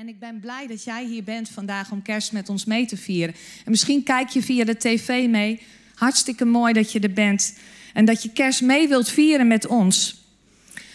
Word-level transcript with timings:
En 0.00 0.08
ik 0.08 0.18
ben 0.18 0.40
blij 0.40 0.66
dat 0.66 0.84
jij 0.84 1.04
hier 1.04 1.24
bent 1.24 1.48
vandaag 1.48 1.90
om 1.90 2.02
kerst 2.02 2.32
met 2.32 2.48
ons 2.48 2.64
mee 2.64 2.86
te 2.86 2.96
vieren. 2.96 3.34
En 3.64 3.70
misschien 3.70 4.02
kijk 4.02 4.28
je 4.28 4.42
via 4.42 4.64
de 4.64 4.76
tv 4.76 5.28
mee. 5.28 5.60
Hartstikke 5.94 6.44
mooi 6.44 6.72
dat 6.72 6.92
je 6.92 7.00
er 7.00 7.12
bent. 7.12 7.58
En 7.92 8.04
dat 8.04 8.22
je 8.22 8.32
kerst 8.32 8.62
mee 8.62 8.88
wilt 8.88 9.08
vieren 9.08 9.46
met 9.46 9.66
ons. 9.66 10.24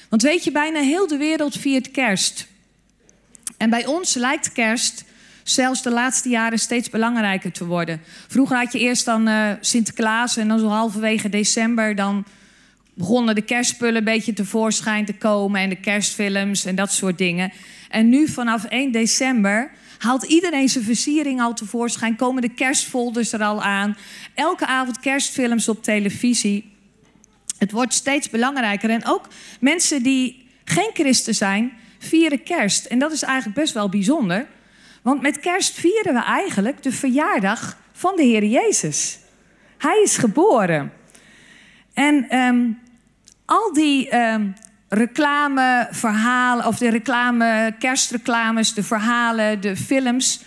Want 0.10 0.22
weet 0.22 0.44
je, 0.44 0.52
bijna 0.52 0.80
heel 0.80 1.08
de 1.08 1.18
wereld 1.18 1.58
viert 1.58 1.92
kerst. 1.92 2.48
En 3.58 3.70
bij 3.70 3.86
ons 3.86 4.14
lijkt 4.14 4.52
kerst 4.52 5.04
zelfs 5.44 5.82
de 5.82 5.92
laatste 5.92 6.30
jaren 6.30 6.60
steeds 6.60 6.90
belangrijker 6.90 7.52
te 7.52 7.66
worden. 7.66 8.02
Vroeger 8.28 8.58
had 8.58 8.74
je 8.74 8.80
eerst 8.80 9.06
dan 9.06 9.28
uh, 9.28 9.52
Sinterklaas 9.62 10.38
en 10.38 10.48
dan 10.48 10.60
zo 10.60 10.68
halverwege 10.68 11.30
december 11.30 11.96
dan 11.96 12.26
begonnen 12.94 13.36
de 13.36 13.42
kerstspullen 13.42 13.96
een 13.96 14.04
beetje 14.04 14.34
tevoorschijn 14.34 15.06
te 15.06 15.14
komen 15.14 15.62
en 15.62 15.70
de 15.70 15.80
kerstfilms 15.80 16.66
en 16.66 16.76
dat 16.76 16.92
soort 16.92 17.18
dingen. 17.18 17.52
En 17.90 18.10
nu 18.10 18.28
vanaf 18.28 18.64
1 18.64 18.92
december 18.92 19.72
haalt 19.98 20.24
iedereen 20.24 20.70
zijn 20.70 20.84
versiering 20.84 21.42
al 21.42 21.54
tevoorschijn, 21.54 22.16
komen 22.16 22.42
de 22.42 22.54
kerstfolders 22.54 23.32
er 23.34 23.44
al 23.44 23.64
aan. 23.64 23.98
Elke 24.34 24.66
avond 24.66 25.00
kerstfilms 25.00 25.70
op 25.70 25.84
televisie. 25.84 26.74
Het 27.58 27.72
wordt 27.72 27.94
steeds 27.94 28.30
belangrijker. 28.30 28.90
En 28.90 29.06
ook 29.06 29.28
mensen 29.60 30.04
die 30.04 30.48
geen 30.64 30.90
christen 30.94 31.36
zijn, 31.36 31.74
vieren 32.00 32.44
kerst. 32.44 32.86
En 32.86 33.00
dat 33.00 33.12
is 33.12 33.22
eigenlijk 33.22 33.58
best 33.58 33.74
wel 33.74 33.90
bijzonder. 33.90 34.48
Want 35.02 35.22
met 35.22 35.40
kerst 35.40 35.74
vieren 35.74 36.14
we 36.14 36.24
eigenlijk 36.24 36.84
de 36.84 36.92
verjaardag 36.92 37.78
van 37.92 38.16
de 38.16 38.24
Heer 38.24 38.44
Jezus. 38.46 39.20
Hij 39.78 40.02
is 40.04 40.18
geboren. 40.18 40.92
En 41.94 42.38
um, 42.38 42.80
al 43.46 43.74
die 43.74 44.16
um, 44.18 44.54
reclameverhalen, 44.96 46.66
of 46.66 46.78
de 46.78 46.90
reclame, 46.90 47.76
kerstreclames, 47.80 48.74
de 48.74 48.84
verhalen, 48.84 49.62
de 49.62 49.76
films, 49.76 50.42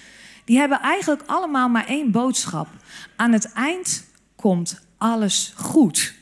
die 0.45 0.59
hebben 0.59 0.81
eigenlijk 0.81 1.23
allemaal 1.27 1.69
maar 1.69 1.87
één 1.87 2.11
boodschap. 2.11 2.69
Aan 3.17 3.33
het 3.33 3.53
eind 3.53 4.07
komt 4.37 4.81
alles 4.99 5.53
goed. 5.57 6.15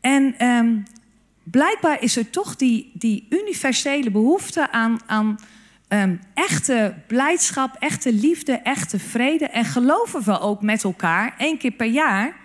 En 0.00 0.46
um, 0.46 0.82
blijkbaar 1.42 2.02
is 2.02 2.16
er 2.16 2.30
toch 2.30 2.56
die, 2.56 2.90
die 2.94 3.26
universele 3.30 4.10
behoefte 4.10 4.70
aan, 4.72 4.98
aan 5.06 5.38
um, 5.88 6.20
echte 6.34 6.94
blijdschap, 7.06 7.76
echte 7.78 8.12
liefde, 8.12 8.52
echte 8.52 8.98
vrede. 8.98 9.46
En 9.46 9.64
geloven 9.64 10.22
we 10.22 10.40
ook 10.40 10.62
met 10.62 10.84
elkaar, 10.84 11.34
één 11.38 11.58
keer 11.58 11.70
per 11.70 11.86
jaar, 11.86 12.36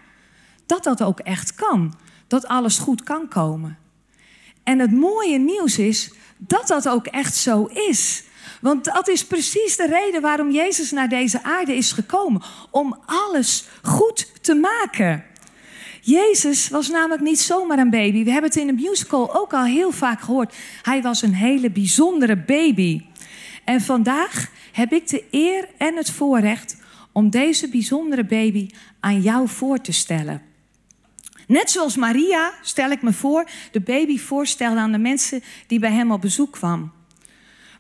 dat 0.66 0.84
dat 0.84 1.04
ook 1.04 1.20
echt 1.20 1.56
kan. 1.56 1.94
Dat 2.28 2.48
alles 2.48 2.78
goed 2.78 3.04
kan 3.04 3.28
komen. 3.28 3.78
En 4.66 4.80
het 4.80 4.92
mooie 4.92 5.38
nieuws 5.38 5.78
is 5.78 6.12
dat 6.38 6.68
dat 6.68 6.88
ook 6.88 7.06
echt 7.06 7.36
zo 7.36 7.66
is. 7.66 8.24
Want 8.62 8.86
dat 8.86 9.08
is 9.08 9.26
precies 9.26 9.76
de 9.76 9.88
reden 9.88 10.22
waarom 10.22 10.52
Jezus 10.52 10.92
naar 10.92 11.10
deze 11.10 11.44
aarde 11.44 11.76
is 11.76 11.92
gekomen. 11.92 12.42
Om 12.72 13.00
alles 13.06 13.66
goed 13.82 14.32
te 14.42 14.56
maken. 14.56 15.24
Jezus 16.02 16.70
was 16.70 16.90
namelijk 16.90 17.22
niet 17.22 17.40
zomaar 17.40 17.78
een 17.78 17.90
baby. 17.90 18.24
We 18.24 18.32
hebben 18.32 18.50
het 18.50 18.60
in 18.60 18.68
de 18.68 18.74
musical 18.74 19.36
ook 19.36 19.54
al 19.54 19.64
heel 19.64 19.92
vaak 19.92 20.22
gehoord. 20.22 20.56
Hij 20.82 21.02
was 21.02 21.22
een 21.22 21.34
hele 21.34 21.70
bijzondere 21.70 22.38
baby. 22.38 23.02
En 23.64 23.82
vandaag 23.82 24.52
heb 24.72 24.94
ik 24.94 25.08
de 25.08 25.24
eer 25.32 25.70
en 25.78 25.96
het 25.96 26.12
voorrecht 26.12 26.78
om 27.12 27.30
deze 27.30 27.70
bijzondere 27.70 28.26
baby 28.26 28.70
aan 29.00 29.22
jou 29.22 29.48
voor 29.48 29.82
te 29.82 29.92
stellen. 29.92 30.42
Net 31.48 31.72
zoals 31.72 31.96
Maria 31.96 32.54
stel 32.62 32.92
ik 32.92 33.02
me 33.02 33.14
voor, 33.14 33.50
de 33.72 33.82
baby 33.82 34.18
voorstelde 34.18 34.80
aan 34.80 34.92
de 34.92 34.98
mensen 34.98 35.44
die 35.68 35.80
bij 35.80 35.92
hem 35.92 36.12
op 36.12 36.22
bezoek 36.22 36.52
kwamen. 36.52 36.92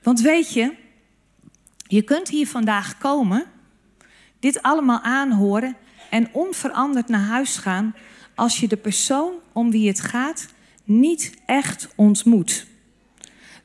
Want 0.04 0.22
weet 0.22 0.54
je, 0.54 0.74
je 1.88 2.02
kunt 2.02 2.30
hier 2.30 2.48
vandaag 2.48 2.98
komen, 2.98 3.46
dit 4.40 4.62
allemaal 4.62 5.02
aanhoren 5.02 5.78
en 6.10 6.30
onveranderd 6.32 7.08
naar 7.08 7.26
huis 7.26 7.58
gaan 7.58 7.96
als 8.36 8.60
je 8.60 8.68
de 8.68 8.78
persoon 8.78 9.34
om 9.54 9.72
wie 9.72 9.88
het 9.88 10.02
gaat 10.02 10.48
niet 10.84 11.34
echt 11.46 11.88
ontmoet. 11.96 12.66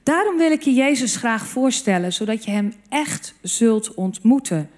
Daarom 0.02 0.36
wil 0.36 0.50
ik 0.50 0.62
je 0.62 0.72
Jezus 0.72 1.16
graag 1.16 1.46
voorstellen, 1.46 2.12
zodat 2.12 2.44
je 2.44 2.50
Hem 2.50 2.74
echt 2.88 3.34
zult 3.42 3.94
ontmoeten. 3.94 4.70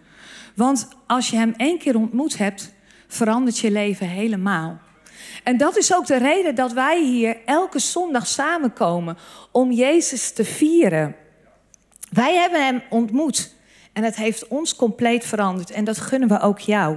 Want 0.54 0.88
als 1.06 1.30
je 1.30 1.36
Hem 1.36 1.54
één 1.56 1.78
keer 1.78 1.96
ontmoet 1.96 2.38
hebt, 2.38 2.72
verandert 3.06 3.58
je 3.58 3.70
leven 3.70 4.08
helemaal. 4.08 4.80
En 5.42 5.56
dat 5.56 5.76
is 5.76 5.94
ook 5.94 6.06
de 6.06 6.18
reden 6.18 6.54
dat 6.54 6.72
wij 6.72 7.02
hier 7.02 7.36
elke 7.44 7.78
zondag 7.78 8.26
samenkomen 8.26 9.18
om 9.50 9.72
Jezus 9.72 10.32
te 10.32 10.44
vieren. 10.44 11.16
Wij 12.10 12.34
hebben 12.34 12.64
Hem 12.64 12.82
ontmoet 12.90 13.54
en 13.92 14.02
het 14.02 14.16
heeft 14.16 14.48
ons 14.48 14.76
compleet 14.76 15.24
veranderd 15.24 15.70
en 15.70 15.84
dat 15.84 15.98
gunnen 15.98 16.28
we 16.28 16.40
ook 16.40 16.58
jou. 16.58 16.96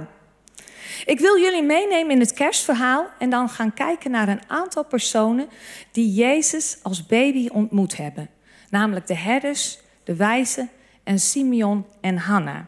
Ik 1.04 1.20
wil 1.20 1.38
jullie 1.38 1.62
meenemen 1.62 2.10
in 2.10 2.20
het 2.20 2.32
kerstverhaal 2.32 3.06
en 3.18 3.30
dan 3.30 3.48
gaan 3.48 3.74
kijken 3.74 4.10
naar 4.10 4.28
een 4.28 4.42
aantal 4.46 4.84
personen 4.84 5.48
die 5.92 6.12
Jezus 6.12 6.78
als 6.82 7.06
baby 7.06 7.48
ontmoet 7.52 7.96
hebben. 7.96 8.28
Namelijk 8.70 9.06
de 9.06 9.16
herders, 9.16 9.78
de 10.04 10.16
wijzen 10.16 10.70
en 11.04 11.18
Simeon 11.18 11.86
en 12.00 12.16
Hanna. 12.16 12.66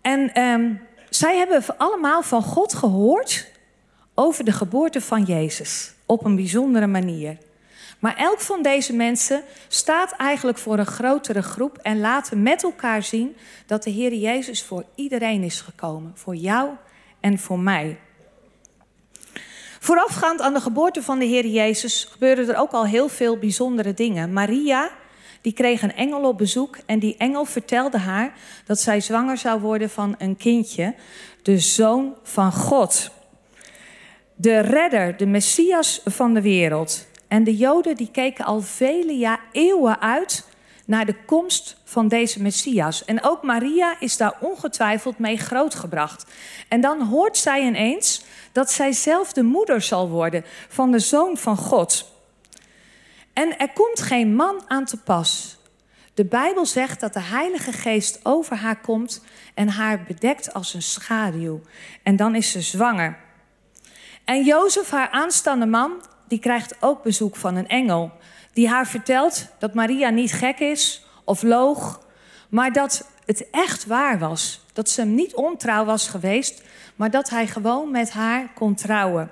En 0.00 0.40
um, 0.42 0.80
zij 1.10 1.36
hebben 1.36 1.64
allemaal 1.76 2.22
van 2.22 2.42
God 2.42 2.74
gehoord 2.74 3.52
over 4.14 4.44
de 4.44 4.52
geboorte 4.52 5.00
van 5.00 5.22
Jezus 5.22 5.92
op 6.06 6.24
een 6.24 6.36
bijzondere 6.36 6.86
manier. 6.86 7.36
Maar 7.98 8.16
elk 8.16 8.40
van 8.40 8.62
deze 8.62 8.92
mensen 8.92 9.42
staat 9.68 10.12
eigenlijk 10.12 10.58
voor 10.58 10.78
een 10.78 10.86
grotere 10.86 11.42
groep 11.42 11.78
en 11.78 12.00
laten 12.00 12.42
met 12.42 12.62
elkaar 12.62 13.02
zien 13.02 13.36
dat 13.66 13.82
de 13.82 13.90
Heer 13.90 14.14
Jezus 14.14 14.62
voor 14.62 14.84
iedereen 14.94 15.42
is 15.42 15.60
gekomen. 15.60 16.12
Voor 16.14 16.34
jou 16.34 16.70
en 17.20 17.38
voor 17.38 17.58
mij. 17.58 17.98
Voorafgaand 19.80 20.40
aan 20.40 20.54
de 20.54 20.60
geboorte 20.60 21.02
van 21.02 21.18
de 21.18 21.24
Heer 21.24 21.46
Jezus 21.46 22.08
gebeurden 22.10 22.48
er 22.48 22.56
ook 22.56 22.72
al 22.72 22.86
heel 22.86 23.08
veel 23.08 23.38
bijzondere 23.38 23.94
dingen. 23.94 24.32
Maria, 24.32 24.90
die 25.40 25.52
kreeg 25.52 25.82
een 25.82 25.94
engel 25.94 26.28
op 26.28 26.38
bezoek 26.38 26.78
en 26.86 26.98
die 26.98 27.16
engel 27.16 27.44
vertelde 27.44 27.98
haar 27.98 28.32
dat 28.66 28.80
zij 28.80 29.00
zwanger 29.00 29.38
zou 29.38 29.60
worden 29.60 29.90
van 29.90 30.14
een 30.18 30.36
kindje, 30.36 30.94
de 31.42 31.58
zoon 31.58 32.14
van 32.22 32.52
God. 32.52 33.10
De 34.36 34.58
redder, 34.58 35.16
de 35.16 35.26
Messias 35.26 36.00
van 36.04 36.34
de 36.34 36.42
wereld. 36.42 37.06
En 37.28 37.44
de 37.44 37.56
Joden 37.56 37.96
die 37.96 38.10
keken 38.10 38.44
al 38.44 38.60
vele 38.60 39.12
jaar, 39.12 39.40
eeuwen 39.52 40.00
uit 40.00 40.46
naar 40.86 41.06
de 41.06 41.24
komst 41.24 41.76
van 41.84 42.08
deze 42.08 42.42
Messias. 42.42 43.04
En 43.04 43.22
ook 43.22 43.42
Maria 43.42 43.96
is 44.00 44.16
daar 44.16 44.36
ongetwijfeld 44.40 45.18
mee 45.18 45.36
grootgebracht. 45.36 46.26
En 46.68 46.80
dan 46.80 47.02
hoort 47.02 47.36
zij 47.36 47.62
ineens 47.62 48.24
dat 48.52 48.70
zij 48.70 48.92
zelf 48.92 49.32
de 49.32 49.42
moeder 49.42 49.80
zal 49.80 50.08
worden 50.08 50.44
van 50.68 50.90
de 50.90 50.98
zoon 50.98 51.36
van 51.36 51.56
God. 51.56 52.12
En 53.32 53.58
er 53.58 53.72
komt 53.72 54.00
geen 54.00 54.34
man 54.34 54.62
aan 54.66 54.84
te 54.84 54.96
pas. 54.96 55.58
De 56.14 56.24
Bijbel 56.24 56.66
zegt 56.66 57.00
dat 57.00 57.12
de 57.12 57.20
Heilige 57.20 57.72
Geest 57.72 58.20
over 58.22 58.56
haar 58.56 58.80
komt 58.80 59.24
en 59.54 59.68
haar 59.68 60.02
bedekt 60.02 60.52
als 60.52 60.74
een 60.74 60.82
schaduw. 60.82 61.60
En 62.02 62.16
dan 62.16 62.34
is 62.34 62.50
ze 62.50 62.60
zwanger. 62.60 63.23
En 64.24 64.44
Jozef, 64.44 64.90
haar 64.90 65.10
aanstaande 65.10 65.66
man, 65.66 66.02
die 66.28 66.38
krijgt 66.38 66.76
ook 66.80 67.02
bezoek 67.02 67.36
van 67.36 67.56
een 67.56 67.68
engel. 67.68 68.12
Die 68.52 68.68
haar 68.68 68.86
vertelt 68.86 69.46
dat 69.58 69.74
Maria 69.74 70.08
niet 70.08 70.32
gek 70.32 70.58
is 70.58 71.06
of 71.24 71.42
loog, 71.42 72.00
maar 72.48 72.72
dat 72.72 73.08
het 73.26 73.50
echt 73.50 73.86
waar 73.86 74.18
was. 74.18 74.60
Dat 74.72 74.88
ze 74.88 75.00
hem 75.00 75.14
niet 75.14 75.34
ontrouw 75.34 75.84
was 75.84 76.08
geweest, 76.08 76.62
maar 76.96 77.10
dat 77.10 77.30
hij 77.30 77.46
gewoon 77.46 77.90
met 77.90 78.10
haar 78.10 78.52
kon 78.54 78.74
trouwen. 78.74 79.30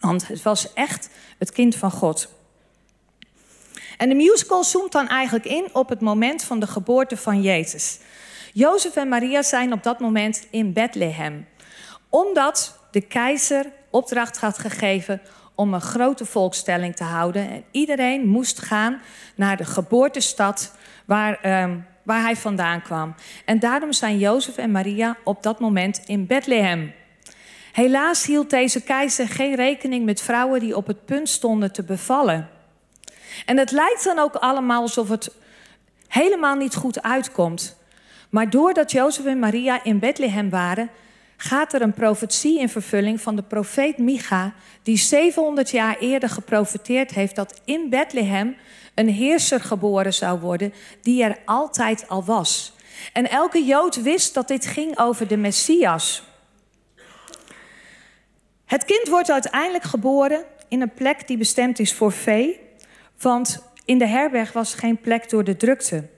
Want 0.00 0.28
het 0.28 0.42
was 0.42 0.72
echt 0.72 1.08
het 1.38 1.52
kind 1.52 1.76
van 1.76 1.90
God. 1.90 2.28
En 3.96 4.08
de 4.08 4.14
musical 4.14 4.64
zoomt 4.64 4.92
dan 4.92 5.08
eigenlijk 5.08 5.44
in 5.44 5.68
op 5.72 5.88
het 5.88 6.00
moment 6.00 6.44
van 6.44 6.60
de 6.60 6.66
geboorte 6.66 7.16
van 7.16 7.42
Jezus. 7.42 7.98
Jozef 8.52 8.96
en 8.96 9.08
Maria 9.08 9.42
zijn 9.42 9.72
op 9.72 9.82
dat 9.82 10.00
moment 10.00 10.46
in 10.50 10.72
Bethlehem. 10.72 11.48
Omdat 12.08 12.78
de 12.90 13.00
keizer 13.00 13.66
opdracht 13.90 14.38
had 14.38 14.58
gegeven 14.58 15.20
om 15.54 15.74
een 15.74 15.80
grote 15.80 16.24
volkstelling 16.24 16.96
te 16.96 17.04
houden. 17.04 17.50
En 17.50 17.64
iedereen 17.70 18.28
moest 18.28 18.60
gaan 18.60 19.00
naar 19.34 19.56
de 19.56 19.64
geboortestad 19.64 20.74
waar, 21.04 21.62
um, 21.62 21.86
waar 22.02 22.20
hij 22.20 22.36
vandaan 22.36 22.82
kwam. 22.82 23.14
En 23.44 23.58
daarom 23.58 23.92
zijn 23.92 24.18
Jozef 24.18 24.56
en 24.56 24.70
Maria 24.70 25.16
op 25.24 25.42
dat 25.42 25.60
moment 25.60 26.02
in 26.06 26.26
Bethlehem. 26.26 26.92
Helaas 27.72 28.26
hield 28.26 28.50
deze 28.50 28.82
keizer 28.82 29.28
geen 29.28 29.54
rekening 29.54 30.04
met 30.04 30.20
vrouwen 30.20 30.60
die 30.60 30.76
op 30.76 30.86
het 30.86 31.04
punt 31.04 31.28
stonden 31.28 31.72
te 31.72 31.82
bevallen. 31.82 32.48
En 33.46 33.58
het 33.58 33.70
lijkt 33.70 34.04
dan 34.04 34.18
ook 34.18 34.34
allemaal 34.34 34.82
alsof 34.82 35.08
het 35.08 35.34
helemaal 36.08 36.54
niet 36.56 36.74
goed 36.74 37.02
uitkomt. 37.02 37.76
Maar 38.30 38.50
doordat 38.50 38.90
Jozef 38.90 39.24
en 39.26 39.38
Maria 39.38 39.84
in 39.84 39.98
Bethlehem 39.98 40.50
waren, 40.50 40.90
gaat 41.42 41.72
er 41.72 41.82
een 41.82 41.92
profetie 41.92 42.58
in 42.58 42.68
vervulling 42.68 43.20
van 43.20 43.36
de 43.36 43.42
profeet 43.42 43.98
Micha, 43.98 44.52
die 44.82 44.96
700 44.96 45.70
jaar 45.70 45.98
eerder 45.98 46.28
geprofeteerd 46.28 47.10
heeft 47.10 47.36
dat 47.36 47.60
in 47.64 47.90
Bethlehem 47.90 48.56
een 48.94 49.08
heerser 49.08 49.60
geboren 49.60 50.14
zou 50.14 50.40
worden 50.40 50.72
die 51.02 51.22
er 51.22 51.38
altijd 51.44 52.08
al 52.08 52.24
was. 52.24 52.72
En 53.12 53.30
elke 53.30 53.64
Jood 53.64 54.02
wist 54.02 54.34
dat 54.34 54.48
dit 54.48 54.66
ging 54.66 54.98
over 54.98 55.26
de 55.26 55.36
Messias. 55.36 56.22
Het 58.64 58.84
kind 58.84 59.08
wordt 59.08 59.30
uiteindelijk 59.30 59.84
geboren 59.84 60.44
in 60.68 60.80
een 60.80 60.94
plek 60.94 61.26
die 61.26 61.36
bestemd 61.36 61.78
is 61.78 61.94
voor 61.94 62.12
vee, 62.12 62.60
want 63.20 63.62
in 63.84 63.98
de 63.98 64.06
herberg 64.06 64.52
was 64.52 64.74
geen 64.74 65.00
plek 65.00 65.30
door 65.30 65.44
de 65.44 65.56
drukte. 65.56 66.08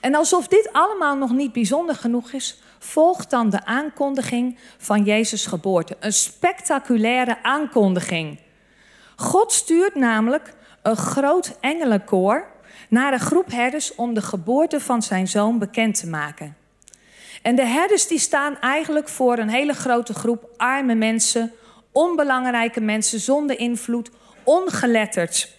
En 0.00 0.14
alsof 0.14 0.48
dit 0.48 0.68
allemaal 0.72 1.16
nog 1.16 1.32
niet 1.32 1.52
bijzonder 1.52 1.94
genoeg 1.94 2.32
is, 2.32 2.62
volgt 2.84 3.30
dan 3.30 3.50
de 3.50 3.64
aankondiging 3.64 4.58
van 4.78 5.04
Jezus' 5.04 5.46
geboorte. 5.46 5.96
Een 6.00 6.12
spectaculaire 6.12 7.42
aankondiging. 7.42 8.38
God 9.16 9.52
stuurt 9.52 9.94
namelijk 9.94 10.54
een 10.82 10.96
groot 10.96 11.56
engelenkoor 11.60 12.46
naar 12.88 13.12
een 13.12 13.20
groep 13.20 13.50
herders 13.50 13.94
om 13.94 14.14
de 14.14 14.22
geboorte 14.22 14.80
van 14.80 15.02
zijn 15.02 15.28
zoon 15.28 15.58
bekend 15.58 15.98
te 15.98 16.06
maken. 16.06 16.56
En 17.42 17.56
de 17.56 17.66
herders 17.66 18.06
die 18.06 18.18
staan 18.18 18.58
eigenlijk 18.60 19.08
voor 19.08 19.38
een 19.38 19.48
hele 19.48 19.72
grote 19.72 20.14
groep 20.14 20.48
arme 20.56 20.94
mensen, 20.94 21.52
onbelangrijke 21.92 22.80
mensen 22.80 23.20
zonder 23.20 23.58
invloed, 23.58 24.10
ongeletterd. 24.42 25.56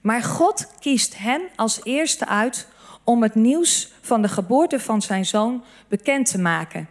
Maar 0.00 0.22
God 0.22 0.68
kiest 0.80 1.18
hen 1.18 1.42
als 1.56 1.80
eerste 1.82 2.26
uit 2.26 2.66
om 3.08 3.22
het 3.22 3.34
nieuws 3.34 3.92
van 4.00 4.22
de 4.22 4.28
geboorte 4.28 4.80
van 4.80 5.02
zijn 5.02 5.26
zoon 5.26 5.64
bekend 5.88 6.30
te 6.30 6.38
maken. 6.38 6.88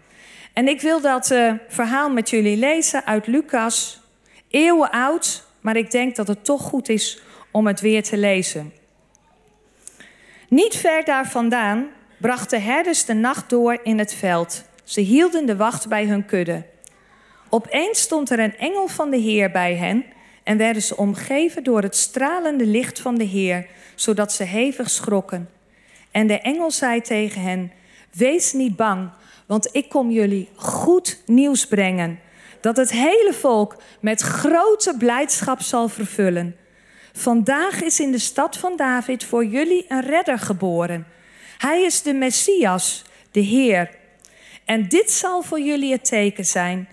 En 0.53 0.67
ik 0.67 0.81
wil 0.81 1.01
dat 1.01 1.31
uh, 1.31 1.53
verhaal 1.67 2.09
met 2.09 2.29
jullie 2.29 2.57
lezen 2.57 3.05
uit 3.05 3.27
Lucas, 3.27 4.01
eeuwen 4.49 4.91
oud, 4.91 5.43
maar 5.61 5.75
ik 5.75 5.91
denk 5.91 6.15
dat 6.15 6.27
het 6.27 6.45
toch 6.45 6.61
goed 6.61 6.89
is 6.89 7.21
om 7.51 7.67
het 7.67 7.81
weer 7.81 8.03
te 8.03 8.17
lezen. 8.17 8.73
Niet 10.49 10.75
ver 10.75 11.03
daar 11.03 11.27
vandaan 11.27 11.87
brachten 12.17 12.63
herders 12.63 13.05
de 13.05 13.13
nacht 13.13 13.49
door 13.49 13.79
in 13.83 13.99
het 13.99 14.13
veld. 14.13 14.63
Ze 14.83 15.01
hielden 15.01 15.45
de 15.45 15.55
wacht 15.55 15.87
bij 15.87 16.05
hun 16.05 16.25
kudde. 16.25 16.65
Opeens 17.49 18.01
stond 18.01 18.29
er 18.29 18.39
een 18.39 18.57
engel 18.57 18.87
van 18.87 19.09
de 19.09 19.17
Heer 19.17 19.51
bij 19.51 19.75
hen 19.75 20.05
en 20.43 20.57
werden 20.57 20.81
ze 20.81 20.97
omgeven 20.97 21.63
door 21.63 21.81
het 21.81 21.95
stralende 21.95 22.65
licht 22.65 22.99
van 22.99 23.15
de 23.15 23.23
Heer, 23.23 23.67
zodat 23.95 24.31
ze 24.31 24.43
hevig 24.43 24.89
schrokken. 24.89 25.56
En 26.17 26.27
de 26.27 26.39
engel 26.39 26.71
zei 26.71 27.01
tegen 27.01 27.41
hen: 27.41 27.71
Wees 28.11 28.53
niet 28.53 28.75
bang, 28.75 29.09
want 29.47 29.69
ik 29.71 29.89
kom 29.89 30.11
jullie 30.11 30.49
goed 30.55 31.21
nieuws 31.25 31.67
brengen. 31.67 32.19
Dat 32.61 32.77
het 32.77 32.91
hele 32.91 33.33
volk 33.33 33.81
met 33.99 34.21
grote 34.21 34.95
blijdschap 34.97 35.61
zal 35.61 35.89
vervullen. 35.89 36.55
Vandaag 37.13 37.83
is 37.83 37.99
in 37.99 38.11
de 38.11 38.19
stad 38.19 38.57
van 38.57 38.75
David 38.75 39.23
voor 39.23 39.45
jullie 39.45 39.85
een 39.87 40.01
redder 40.01 40.39
geboren. 40.39 41.07
Hij 41.57 41.81
is 41.81 42.01
de 42.01 42.13
Messias, 42.13 43.03
de 43.31 43.39
Heer. 43.39 43.89
En 44.65 44.87
dit 44.87 45.11
zal 45.11 45.41
voor 45.41 45.59
jullie 45.59 45.91
het 45.91 46.05
teken 46.05 46.45
zijn. 46.45 46.89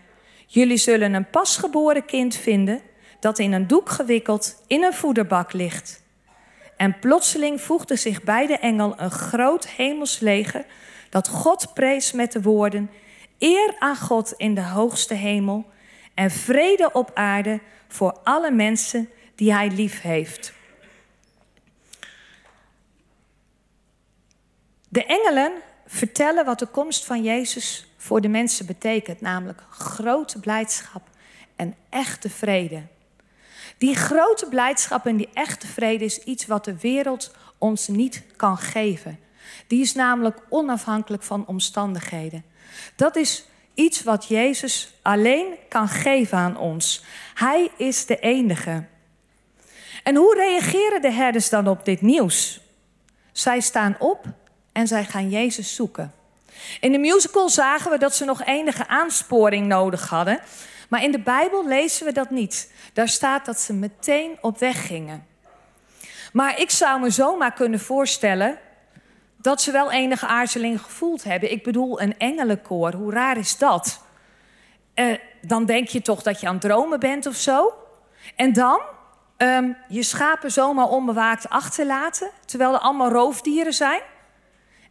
Jullie 0.46 0.76
zullen 0.76 1.14
een 1.14 1.30
pasgeboren 1.30 2.04
kind 2.04 2.36
vinden 2.36 2.80
dat 3.20 3.38
in 3.38 3.52
een 3.52 3.66
doek 3.66 3.88
gewikkeld 3.88 4.62
in 4.66 4.82
een 4.82 4.94
voederbak 4.94 5.52
ligt. 5.52 6.03
En 6.76 6.98
plotseling 6.98 7.60
voegde 7.60 7.96
zich 7.96 8.22
bij 8.22 8.46
de 8.46 8.58
engel 8.58 8.94
een 8.96 9.10
groot 9.10 9.68
hemels 9.68 10.18
leger 10.18 10.64
dat 11.10 11.28
God 11.28 11.74
prees 11.74 12.12
met 12.12 12.32
de 12.32 12.42
woorden: 12.42 12.90
Eer 13.38 13.74
aan 13.78 13.96
God 13.96 14.32
in 14.36 14.54
de 14.54 14.62
hoogste 14.62 15.14
hemel 15.14 15.64
en 16.14 16.30
vrede 16.30 16.92
op 16.92 17.10
aarde 17.14 17.60
voor 17.88 18.18
alle 18.24 18.50
mensen 18.50 19.08
die 19.34 19.52
Hij 19.52 19.70
lief 19.70 20.00
heeft. 20.00 20.52
De 24.88 25.04
engelen 25.04 25.52
vertellen 25.86 26.44
wat 26.44 26.58
de 26.58 26.66
komst 26.66 27.04
van 27.04 27.22
Jezus 27.22 27.86
voor 27.96 28.20
de 28.20 28.28
mensen 28.28 28.66
betekent, 28.66 29.20
namelijk 29.20 29.62
grote 29.70 30.40
blijdschap 30.40 31.02
en 31.56 31.76
echte 31.88 32.30
vrede. 32.30 32.82
Die 33.84 33.96
grote 33.96 34.46
blijdschap 34.48 35.06
en 35.06 35.16
die 35.16 35.28
echte 35.32 35.66
vrede 35.66 36.04
is 36.04 36.18
iets 36.18 36.46
wat 36.46 36.64
de 36.64 36.76
wereld 36.80 37.34
ons 37.58 37.88
niet 37.88 38.22
kan 38.36 38.58
geven. 38.58 39.18
Die 39.66 39.80
is 39.80 39.94
namelijk 39.94 40.38
onafhankelijk 40.48 41.22
van 41.22 41.46
omstandigheden. 41.46 42.44
Dat 42.96 43.16
is 43.16 43.44
iets 43.74 44.02
wat 44.02 44.26
Jezus 44.26 44.94
alleen 45.02 45.46
kan 45.68 45.88
geven 45.88 46.38
aan 46.38 46.56
ons. 46.56 47.04
Hij 47.34 47.70
is 47.76 48.06
de 48.06 48.18
enige. 48.18 48.84
En 50.02 50.16
hoe 50.16 50.34
reageren 50.34 51.02
de 51.02 51.12
herders 51.12 51.48
dan 51.48 51.68
op 51.68 51.84
dit 51.84 52.00
nieuws? 52.00 52.60
Zij 53.32 53.60
staan 53.60 53.96
op 53.98 54.24
en 54.72 54.86
zij 54.86 55.04
gaan 55.04 55.30
Jezus 55.30 55.74
zoeken. 55.74 56.14
In 56.80 56.92
de 56.92 56.98
musical 56.98 57.48
zagen 57.48 57.90
we 57.90 57.98
dat 57.98 58.14
ze 58.14 58.24
nog 58.24 58.44
enige 58.44 58.88
aansporing 58.88 59.66
nodig 59.66 60.08
hadden. 60.08 60.40
Maar 60.94 61.02
in 61.02 61.12
de 61.12 61.20
Bijbel 61.20 61.66
lezen 61.66 62.06
we 62.06 62.12
dat 62.12 62.30
niet. 62.30 62.72
Daar 62.92 63.08
staat 63.08 63.44
dat 63.44 63.60
ze 63.60 63.72
meteen 63.72 64.38
op 64.40 64.58
weg 64.58 64.86
gingen. 64.86 65.26
Maar 66.32 66.60
ik 66.60 66.70
zou 66.70 67.00
me 67.00 67.10
zomaar 67.10 67.52
kunnen 67.52 67.80
voorstellen 67.80 68.58
dat 69.36 69.62
ze 69.62 69.72
wel 69.72 69.92
enige 69.92 70.26
aarzeling 70.26 70.80
gevoeld 70.80 71.24
hebben. 71.24 71.50
Ik 71.50 71.62
bedoel, 71.62 72.00
een 72.00 72.18
engelenkoor, 72.18 72.92
hoe 72.92 73.12
raar 73.12 73.36
is 73.36 73.58
dat? 73.58 74.04
Uh, 74.94 75.18
dan 75.40 75.64
denk 75.64 75.88
je 75.88 76.02
toch 76.02 76.22
dat 76.22 76.40
je 76.40 76.46
aan 76.46 76.52
het 76.52 76.62
dromen 76.62 77.00
bent 77.00 77.26
of 77.26 77.36
zo. 77.36 77.74
En 78.36 78.52
dan 78.52 78.80
um, 79.38 79.76
je 79.88 80.02
schapen 80.02 80.52
zomaar 80.52 80.88
onbewaakt 80.88 81.48
achterlaten, 81.48 82.30
terwijl 82.44 82.72
er 82.72 82.80
allemaal 82.80 83.10
roofdieren 83.10 83.74
zijn. 83.74 84.02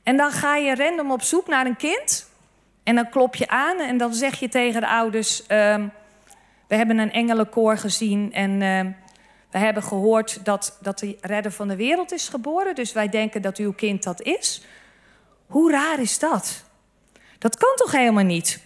En 0.04 0.18
dan 0.18 0.32
ga 0.32 0.56
je 0.56 0.76
random 0.76 1.12
op 1.12 1.22
zoek 1.22 1.48
naar 1.48 1.66
een 1.66 1.78
kind. 1.78 2.32
En 2.84 2.96
dan 2.96 3.10
klop 3.10 3.36
je 3.36 3.48
aan 3.48 3.80
en 3.80 3.98
dan 3.98 4.14
zeg 4.14 4.40
je 4.40 4.50
tegen 4.50 4.82
de 4.82 4.88
ouders: 4.88 5.44
um, 5.48 5.92
We 6.68 6.76
hebben 6.76 6.98
een 6.98 7.12
engelenkoor 7.12 7.78
gezien 7.78 8.34
en 8.34 8.62
uh, 8.62 8.94
we 9.52 9.58
hebben 9.58 9.84
gehoord 9.84 10.46
dat, 10.46 10.78
dat 10.82 11.00
de 11.00 11.18
redder 11.22 11.52
van 11.52 11.68
de 11.68 11.76
wereld 11.76 12.12
is 12.12 12.30
geboren. 12.30 12.76
Dus 12.76 12.94
wij 12.94 13.10
denken 13.10 13.42
dat 13.42 13.58
uw 13.58 13.74
kind 13.74 14.04
dat 14.04 14.22
is. 14.22 14.66
Hoe 15.48 15.72
raar 15.72 16.00
is 16.00 16.20
dat? 16.20 16.64
Dat 17.38 17.58
kan 17.58 17.76
toch 17.76 17.92
helemaal 17.92 18.24
niet? 18.24 18.64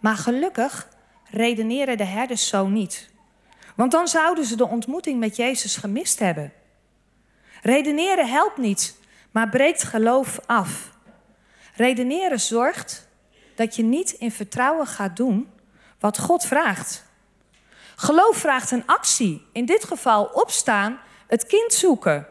Maar 0.00 0.16
gelukkig 0.16 0.88
redeneren 1.30 1.96
de 1.96 2.04
herders 2.04 2.48
zo 2.48 2.68
niet. 2.68 3.10
Want 3.74 3.92
dan 3.92 4.08
zouden 4.08 4.44
ze 4.44 4.56
de 4.56 4.68
ontmoeting 4.68 5.20
met 5.20 5.36
Jezus 5.36 5.76
gemist 5.76 6.18
hebben. 6.18 6.52
Redeneren 7.62 8.28
helpt 8.28 8.56
niet, 8.56 8.96
maar 9.30 9.48
breekt 9.48 9.82
geloof 9.82 10.40
af. 10.46 10.91
Redeneren 11.72 12.40
zorgt 12.40 13.08
dat 13.54 13.76
je 13.76 13.82
niet 13.82 14.10
in 14.10 14.32
vertrouwen 14.32 14.86
gaat 14.86 15.16
doen 15.16 15.50
wat 16.00 16.18
God 16.18 16.44
vraagt. 16.44 17.04
Geloof 17.96 18.36
vraagt 18.36 18.70
een 18.70 18.86
actie, 18.86 19.46
in 19.52 19.64
dit 19.64 19.84
geval 19.84 20.24
opstaan, 20.24 21.00
het 21.26 21.46
kind 21.46 21.72
zoeken. 21.72 22.26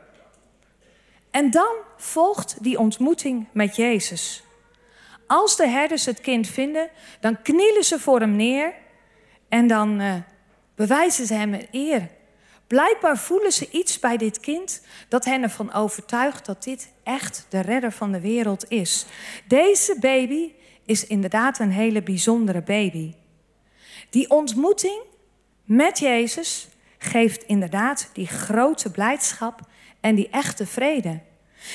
En 1.31 1.51
dan 1.51 1.75
volgt 1.97 2.63
die 2.63 2.79
ontmoeting 2.79 3.47
met 3.51 3.75
Jezus. 3.75 4.43
Als 5.27 5.55
de 5.55 5.67
herders 5.67 6.05
het 6.05 6.21
kind 6.21 6.47
vinden, 6.47 6.89
dan 7.19 7.41
knielen 7.41 7.83
ze 7.83 7.99
voor 7.99 8.19
hem 8.19 8.35
neer 8.35 8.73
en 9.49 9.67
dan 9.67 10.01
uh, 10.01 10.13
bewijzen 10.75 11.25
ze 11.25 11.33
hem 11.33 11.67
eer. 11.71 12.09
Blijkbaar 12.67 13.17
voelen 13.17 13.51
ze 13.51 13.69
iets 13.69 13.99
bij 13.99 14.17
dit 14.17 14.39
kind 14.39 14.85
dat 15.07 15.25
hen 15.25 15.43
ervan 15.43 15.73
overtuigt 15.73 16.45
dat 16.45 16.63
dit 16.63 16.91
echt 17.11 17.45
de 17.49 17.59
redder 17.59 17.91
van 17.91 18.11
de 18.11 18.21
wereld 18.21 18.65
is. 18.69 19.05
Deze 19.47 19.95
baby 19.99 20.51
is 20.85 21.07
inderdaad 21.07 21.59
een 21.59 21.71
hele 21.71 22.01
bijzondere 22.01 22.61
baby. 22.61 23.13
Die 24.09 24.29
ontmoeting 24.29 25.01
met 25.63 25.99
Jezus 25.99 26.67
geeft 26.97 27.43
inderdaad 27.43 28.09
die 28.13 28.27
grote 28.27 28.91
blijdschap 28.91 29.59
en 29.99 30.15
die 30.15 30.29
echte 30.29 30.65
vrede. 30.65 31.19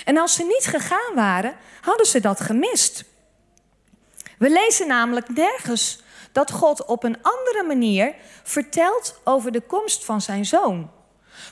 En 0.04 0.16
als 0.16 0.34
ze 0.34 0.42
niet 0.42 0.66
gegaan 0.66 1.14
waren, 1.14 1.56
hadden 1.80 2.06
ze 2.06 2.20
dat 2.20 2.40
gemist. 2.40 3.04
We 4.38 4.50
lezen 4.50 4.86
namelijk 4.86 5.28
nergens 5.28 6.02
dat 6.32 6.50
God 6.50 6.84
op 6.84 7.04
een 7.04 7.22
andere 7.22 7.64
manier 7.66 8.14
vertelt 8.42 9.20
over 9.24 9.52
de 9.52 9.60
komst 9.60 10.04
van 10.04 10.20
zijn 10.20 10.44
zoon. 10.44 10.90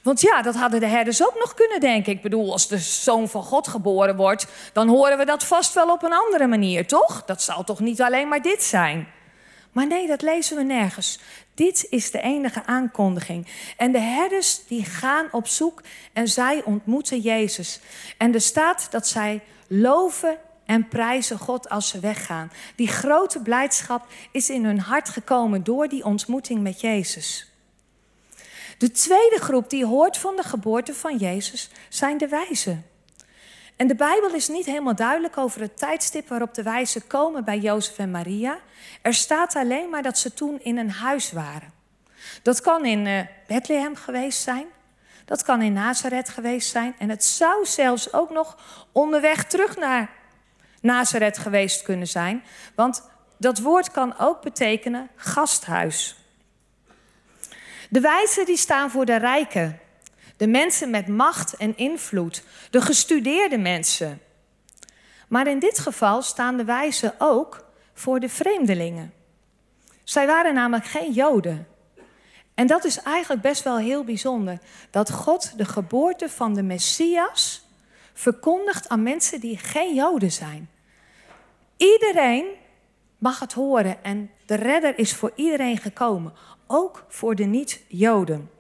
Want 0.03 0.21
ja, 0.21 0.43
dat 0.43 0.55
hadden 0.55 0.81
de 0.81 0.87
herders 0.87 1.27
ook 1.27 1.35
nog 1.39 1.55
kunnen 1.55 1.81
denken. 1.81 2.13
Ik 2.13 2.23
bedoel, 2.23 2.53
als 2.53 2.69
de 2.69 2.79
zoon 2.79 3.29
van 3.29 3.43
God 3.43 3.69
geboren 3.69 4.17
wordt, 4.17 4.47
dan 4.73 4.89
horen 4.89 5.19
we 5.19 5.25
dat 5.25 5.45
vast 5.45 5.75
wel 5.75 5.91
op 5.91 6.03
een 6.03 6.13
andere 6.13 6.47
manier, 6.47 6.87
toch? 6.87 7.25
Dat 7.25 7.43
zal 7.43 7.65
toch 7.65 7.81
niet 7.81 8.03
alleen 8.03 8.29
maar 8.29 8.43
dit 8.43 8.63
zijn? 8.63 9.09
Maar 9.73 9.87
nee, 9.87 10.07
dat 10.07 10.23
lezen 10.23 10.57
we 10.57 10.63
nergens. 10.63 11.19
Dit 11.55 11.87
is 11.91 12.11
de 12.11 12.21
enige 12.21 12.67
aankondiging. 12.67 13.47
En 13.77 13.93
de 13.93 13.99
herders 14.01 14.67
die 14.67 14.85
gaan 14.85 15.29
op 15.31 15.47
zoek 15.47 15.83
en 16.13 16.29
zij 16.29 16.63
ontmoeten 16.65 17.21
Jezus. 17.21 17.81
En 18.19 18.35
er 18.35 18.41
staat 18.41 18.89
dat 18.91 19.07
zij 19.07 19.41
loven 19.69 20.39
en 20.67 20.89
prijzen 20.89 21.39
God 21.39 21.69
als 21.69 21.89
ze 21.89 22.01
weggaan. 22.01 22.53
Die 22.77 22.89
grote 22.89 23.41
blijdschap 23.41 24.07
is 24.33 24.51
in 24.51 24.65
hun 24.65 24.81
hart 24.81 25.09
gekomen 25.09 25.65
door 25.65 25.89
die 25.89 26.05
ontmoeting 26.05 26.63
met 26.63 26.81
Jezus. 26.81 27.54
De 28.85 28.91
tweede 28.91 29.39
groep 29.41 29.71
die 29.71 29.87
hoort 29.87 30.17
van 30.17 30.37
de 30.37 30.43
geboorte 30.43 30.95
van 30.95 31.17
Jezus 31.17 31.71
zijn 31.89 32.19
de 32.19 32.29
wijzen. 32.29 32.87
En 33.77 33.87
de 33.87 33.95
Bijbel 33.95 34.35
is 34.35 34.49
niet 34.49 34.67
helemaal 34.67 34.95
duidelijk 34.95 35.39
over 35.39 35.61
het 35.61 35.79
tijdstip 35.79 36.29
waarop 36.29 36.55
de 36.55 36.63
wijzen 36.63 37.07
komen 37.07 37.45
bij 37.45 37.59
Jozef 37.59 37.99
en 37.99 38.11
Maria. 38.11 38.59
Er 39.03 39.15
staat 39.15 39.57
alleen 39.57 39.91
maar 39.91 40.03
dat 40.03 40.19
ze 40.19 40.35
toen 40.35 40.61
in 40.63 40.79
een 40.79 40.91
huis 40.91 41.33
waren. 41.33 41.73
Dat 42.43 42.61
kan 42.61 42.85
in 42.85 43.07
uh, 43.07 43.21
Bethlehem 43.47 43.97
geweest 43.97 44.43
zijn. 44.43 44.67
Dat 45.25 45.43
kan 45.43 45.63
in 45.63 45.73
Nazareth 45.73 46.29
geweest 46.29 46.71
zijn. 46.71 46.95
En 46.99 47.09
het 47.09 47.25
zou 47.25 47.67
zelfs 47.67 48.13
ook 48.13 48.31
nog 48.31 48.59
onderweg 48.93 49.45
terug 49.45 49.77
naar 49.77 50.11
Nazareth 50.81 51.39
geweest 51.39 51.83
kunnen 51.83 52.09
zijn. 52.09 52.43
Want 52.75 53.11
dat 53.39 53.59
woord 53.59 53.91
kan 53.91 54.19
ook 54.19 54.43
betekenen 54.43 55.09
gasthuis. 55.17 56.24
De 57.91 58.01
wijzen 58.01 58.45
die 58.45 58.57
staan 58.57 58.91
voor 58.91 59.05
de 59.05 59.17
rijken. 59.17 59.81
De 60.37 60.47
mensen 60.47 60.91
met 60.91 61.09
macht 61.09 61.57
en 61.57 61.77
invloed. 61.77 62.43
De 62.71 62.81
gestudeerde 62.81 63.59
mensen. 63.59 64.21
Maar 65.29 65.47
in 65.47 65.59
dit 65.59 65.79
geval 65.79 66.23
staan 66.23 66.57
de 66.57 66.65
wijzen 66.65 67.15
ook 67.19 67.65
voor 67.93 68.21
de 68.21 68.29
vreemdelingen. 68.29 69.13
Zij 70.05 70.27
waren 70.27 70.55
namelijk 70.55 70.87
geen 70.87 71.13
Joden. 71.13 71.67
En 72.55 72.67
dat 72.67 72.85
is 72.85 73.03
eigenlijk 73.03 73.43
best 73.43 73.63
wel 73.63 73.79
heel 73.79 74.05
bijzonder. 74.05 74.59
Dat 74.91 75.11
God 75.11 75.59
de 75.59 75.65
geboorte 75.65 76.29
van 76.29 76.55
de 76.55 76.63
Messias 76.63 77.67
verkondigt 78.13 78.89
aan 78.89 79.03
mensen 79.03 79.41
die 79.41 79.59
geen 79.59 79.95
Joden 79.95 80.33
zijn. 80.33 80.71
Iedereen 81.77 82.47
mag 83.19 83.39
het 83.39 83.53
horen 83.53 84.05
en 84.05 84.31
de 84.47 84.55
redder 84.55 84.99
is 84.99 85.15
voor 85.15 85.33
iedereen 85.35 85.79
gekomen, 85.79 86.33
ook 86.67 87.05
voor 87.09 87.35
de 87.35 87.45
niet-Joden. 87.45 88.51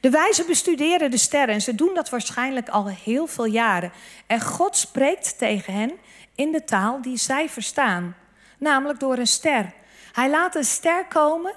De 0.00 0.10
wijzen 0.10 0.46
bestuderen 0.46 1.10
de 1.10 1.16
sterren 1.16 1.54
en 1.54 1.60
ze 1.60 1.74
doen 1.74 1.94
dat 1.94 2.10
waarschijnlijk 2.10 2.68
al 2.68 2.88
heel 2.88 3.26
veel 3.26 3.44
jaren. 3.44 3.92
En 4.26 4.40
God 4.40 4.76
spreekt 4.76 5.38
tegen 5.38 5.72
hen 5.72 5.92
in 6.34 6.52
de 6.52 6.64
taal 6.64 7.02
die 7.02 7.16
zij 7.16 7.48
verstaan, 7.48 8.16
namelijk 8.58 9.00
door 9.00 9.18
een 9.18 9.26
ster. 9.26 9.72
Hij 10.12 10.30
laat 10.30 10.54
een 10.54 10.64
ster 10.64 11.06
komen 11.06 11.54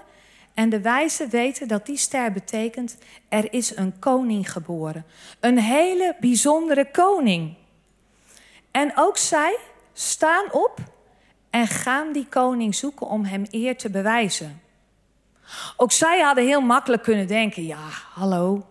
en 0.54 0.70
de 0.70 0.82
wijzen 0.82 1.30
weten 1.30 1.68
dat 1.68 1.86
die 1.86 1.98
ster 1.98 2.32
betekent 2.32 2.98
er 3.30 3.54
is 3.54 3.76
een 3.76 4.00
koning 4.00 4.52
geboren. 4.52 5.06
Een 5.40 5.60
hele 5.60 6.16
bijzondere 6.20 6.92
koning. 6.92 7.56
En 8.72 8.92
ook 8.96 9.18
zij 9.18 9.58
staan 9.94 10.52
op 10.52 10.78
en 11.50 11.68
gaan 11.68 12.12
die 12.12 12.28
koning 12.28 12.76
zoeken 12.76 13.08
om 13.08 13.26
hem 13.26 13.46
eer 13.50 13.78
te 13.78 13.90
bewijzen. 13.90 14.62
Ook 15.78 15.92
zij 15.92 16.20
hadden 16.20 16.46
heel 16.46 16.62
makkelijk 16.62 17.04
kunnen 17.04 17.28
denken: 17.28 17.66
ja, 17.66 17.88
hallo, 18.14 18.66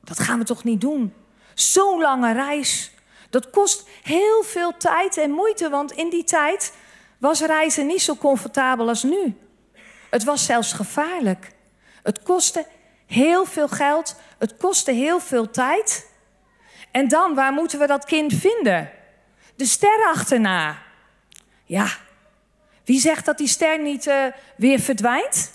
dat 0.00 0.18
gaan 0.18 0.38
we 0.38 0.44
toch 0.44 0.64
niet 0.64 0.80
doen? 0.80 1.14
Zo'n 1.54 2.00
lange 2.00 2.32
reis. 2.32 2.92
Dat 3.30 3.50
kost 3.50 3.88
heel 4.02 4.42
veel 4.42 4.76
tijd 4.76 5.16
en 5.16 5.30
moeite, 5.30 5.68
want 5.68 5.92
in 5.92 6.10
die 6.10 6.24
tijd 6.24 6.74
was 7.18 7.40
reizen 7.40 7.86
niet 7.86 8.02
zo 8.02 8.16
comfortabel 8.16 8.88
als 8.88 9.02
nu. 9.02 9.36
Het 10.10 10.24
was 10.24 10.44
zelfs 10.44 10.72
gevaarlijk. 10.72 11.52
Het 12.02 12.22
kostte 12.22 12.66
heel 13.06 13.44
veel 13.44 13.68
geld, 13.68 14.16
het 14.38 14.56
kostte 14.56 14.92
heel 14.92 15.20
veel 15.20 15.50
tijd. 15.50 16.08
En 16.90 17.08
dan, 17.08 17.34
waar 17.34 17.52
moeten 17.52 17.78
we 17.78 17.86
dat 17.86 18.04
kind 18.04 18.34
vinden? 18.34 18.90
De 19.56 19.66
ster 19.66 20.10
achterna. 20.14 20.78
Ja, 21.64 21.86
wie 22.84 23.00
zegt 23.00 23.24
dat 23.24 23.38
die 23.38 23.48
ster 23.48 23.80
niet 23.80 24.06
uh, 24.06 24.24
weer 24.56 24.80
verdwijnt? 24.80 25.52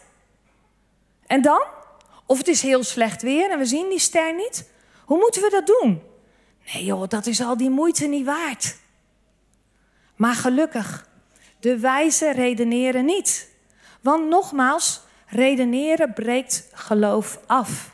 En 1.28 1.42
dan? 1.42 1.64
Of 2.26 2.38
het 2.38 2.48
is 2.48 2.62
heel 2.62 2.84
slecht 2.84 3.22
weer 3.22 3.52
en 3.52 3.60
we 3.60 3.66
zien 3.66 3.90
die 3.90 4.00
ster 4.00 4.36
niet? 4.36 4.70
Hoe 5.06 5.18
moeten 5.18 5.42
we 5.42 5.50
dat 5.50 5.68
doen? 5.68 6.02
Nee 6.74 6.86
joh, 6.86 7.08
dat 7.08 7.26
is 7.26 7.42
al 7.42 7.58
die 7.58 7.70
moeite 7.70 8.06
niet 8.06 8.26
waard. 8.26 8.76
Maar 10.16 10.36
gelukkig, 10.36 11.08
de 11.60 11.80
wijzen 11.80 12.32
redeneren 12.32 13.06
niet. 13.06 13.50
Want 14.02 14.28
nogmaals, 14.28 15.02
redeneren 15.28 16.14
breekt 16.14 16.70
geloof 16.74 17.40
af. 17.46 17.94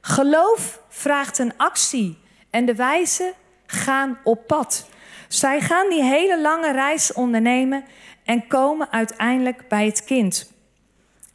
Geloof 0.00 0.80
vraagt 0.88 1.38
een 1.38 1.56
actie 1.56 2.18
en 2.50 2.64
de 2.64 2.74
wijzen 2.74 3.32
gaan 3.66 4.18
op 4.24 4.46
pad. 4.46 4.88
Zij 5.28 5.60
gaan 5.60 5.88
die 5.88 6.02
hele 6.02 6.40
lange 6.40 6.72
reis 6.72 7.12
ondernemen 7.12 7.84
en 8.24 8.46
komen 8.46 8.92
uiteindelijk 8.92 9.68
bij 9.68 9.86
het 9.86 10.04
kind. 10.04 10.52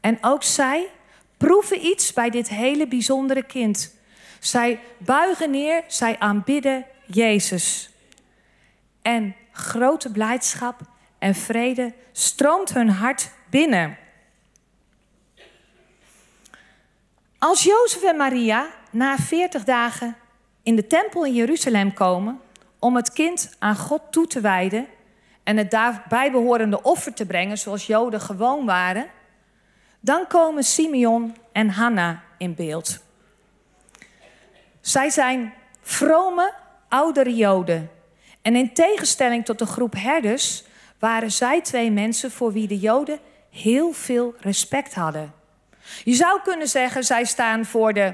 En 0.02 0.18
ook 0.22 0.44
zij 0.44 0.90
proeven 1.38 1.86
iets 1.86 2.13
bij 2.13 2.29
dit 2.29 2.50
hele 2.50 2.88
bijzondere 2.88 3.44
kind. 3.44 3.96
Zij 4.39 4.79
buigen 4.98 5.51
neer, 5.51 5.84
zij 5.88 6.20
aanbidden 6.20 6.86
Jezus. 7.06 7.89
En 9.01 9.36
grote 9.51 10.12
blijdschap 10.12 10.79
en 11.20 11.36
vrede 11.36 11.94
stroomt 12.12 12.74
hun 12.74 12.89
hart 12.89 13.32
binnen. 13.50 13.98
Als 17.38 17.63
Jozef 17.63 18.03
en 18.03 18.17
Maria 18.17 18.67
na 18.91 19.17
40 19.17 19.63
dagen 19.63 20.15
in 20.63 20.75
de 20.75 20.88
tempel 20.88 21.25
in 21.25 21.34
Jeruzalem 21.34 21.94
komen 21.94 22.39
om 22.79 22.96
het 22.96 23.13
kind 23.13 23.56
aan 23.60 23.75
God 23.75 24.01
toe 24.12 24.27
te 24.27 24.41
wijden 24.41 24.88
en 25.44 25.58
het 25.58 25.72
daarbij 25.72 26.32
behorende 26.32 26.82
offer 26.82 27.13
te 27.13 27.25
brengen, 27.25 27.58
zoals 27.58 27.88
Joden 27.88 28.22
gewoon 28.22 28.65
waren, 28.65 29.08
dan 30.08 30.28
komen 30.28 30.64
Simeon 30.64 31.36
en 31.52 31.70
Hanna 31.70 32.24
in 32.38 32.56
beeld. 32.56 33.00
Zij 34.82 35.10
zijn 35.10 35.54
vrome, 35.82 36.54
oudere 36.90 37.36
Joden. 37.36 37.90
En 38.42 38.56
in 38.56 38.74
tegenstelling 38.74 39.46
tot 39.46 39.60
de 39.60 39.66
groep 39.66 39.94
herders 39.94 40.64
waren 41.00 41.32
zij 41.32 41.62
twee 41.62 41.92
mensen 41.92 42.32
voor 42.32 42.54
wie 42.54 42.68
de 42.68 42.80
Joden 42.80 43.20
heel 43.50 43.92
veel 43.92 44.36
respect 44.40 44.94
hadden. 44.94 45.34
Je 46.04 46.14
zou 46.14 46.42
kunnen 46.44 46.68
zeggen, 46.68 47.04
zij 47.04 47.24
staan 47.24 47.66
voor 47.66 47.94
de 47.94 48.14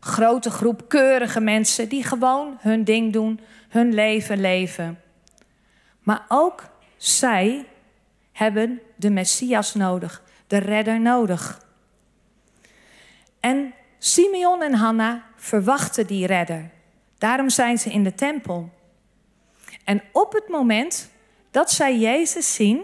grote 0.00 0.50
groep 0.50 0.88
keurige 0.88 1.40
mensen 1.40 1.88
die 1.88 2.04
gewoon 2.04 2.58
hun 2.60 2.84
ding 2.84 3.12
doen, 3.12 3.40
hun 3.68 3.94
leven 3.94 4.40
leven. 4.40 5.00
Maar 6.00 6.24
ook 6.28 6.62
zij 6.96 7.66
hebben 8.32 8.80
de 8.96 9.10
Messias 9.10 9.74
nodig, 9.74 10.22
de 10.46 10.56
redder 10.56 11.00
nodig. 11.00 11.66
En 13.40 13.74
Simeon 13.98 14.62
en 14.62 14.74
Hanna 14.74 15.24
verwachten 15.36 16.06
die 16.06 16.26
redder. 16.26 16.70
Daarom 17.18 17.50
zijn 17.50 17.78
ze 17.78 17.90
in 17.90 18.04
de 18.04 18.14
tempel. 18.14 18.70
En 19.84 20.02
op 20.12 20.32
het 20.32 20.48
moment 20.48 21.10
dat 21.50 21.70
zij 21.70 21.98
Jezus 21.98 22.54
zien, 22.54 22.82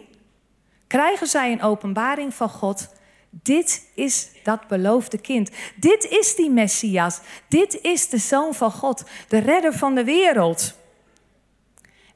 krijgen 0.87 1.26
zij 1.26 1.52
een 1.52 1.62
openbaring 1.62 2.35
van 2.35 2.49
God. 2.49 2.88
Dit 3.31 3.90
is 3.95 4.31
dat 4.43 4.69
beloofde 4.69 5.19
kind. 5.19 5.50
Dit 5.76 6.05
is 6.05 6.35
die 6.35 6.50
Messias. 6.50 7.21
Dit 7.49 7.81
is 7.81 8.09
de 8.09 8.19
Zoon 8.19 8.55
van 8.55 8.73
God, 8.73 9.05
de 9.29 9.38
redder 9.38 9.73
van 9.73 9.95
de 9.95 10.05
wereld. 10.05 10.75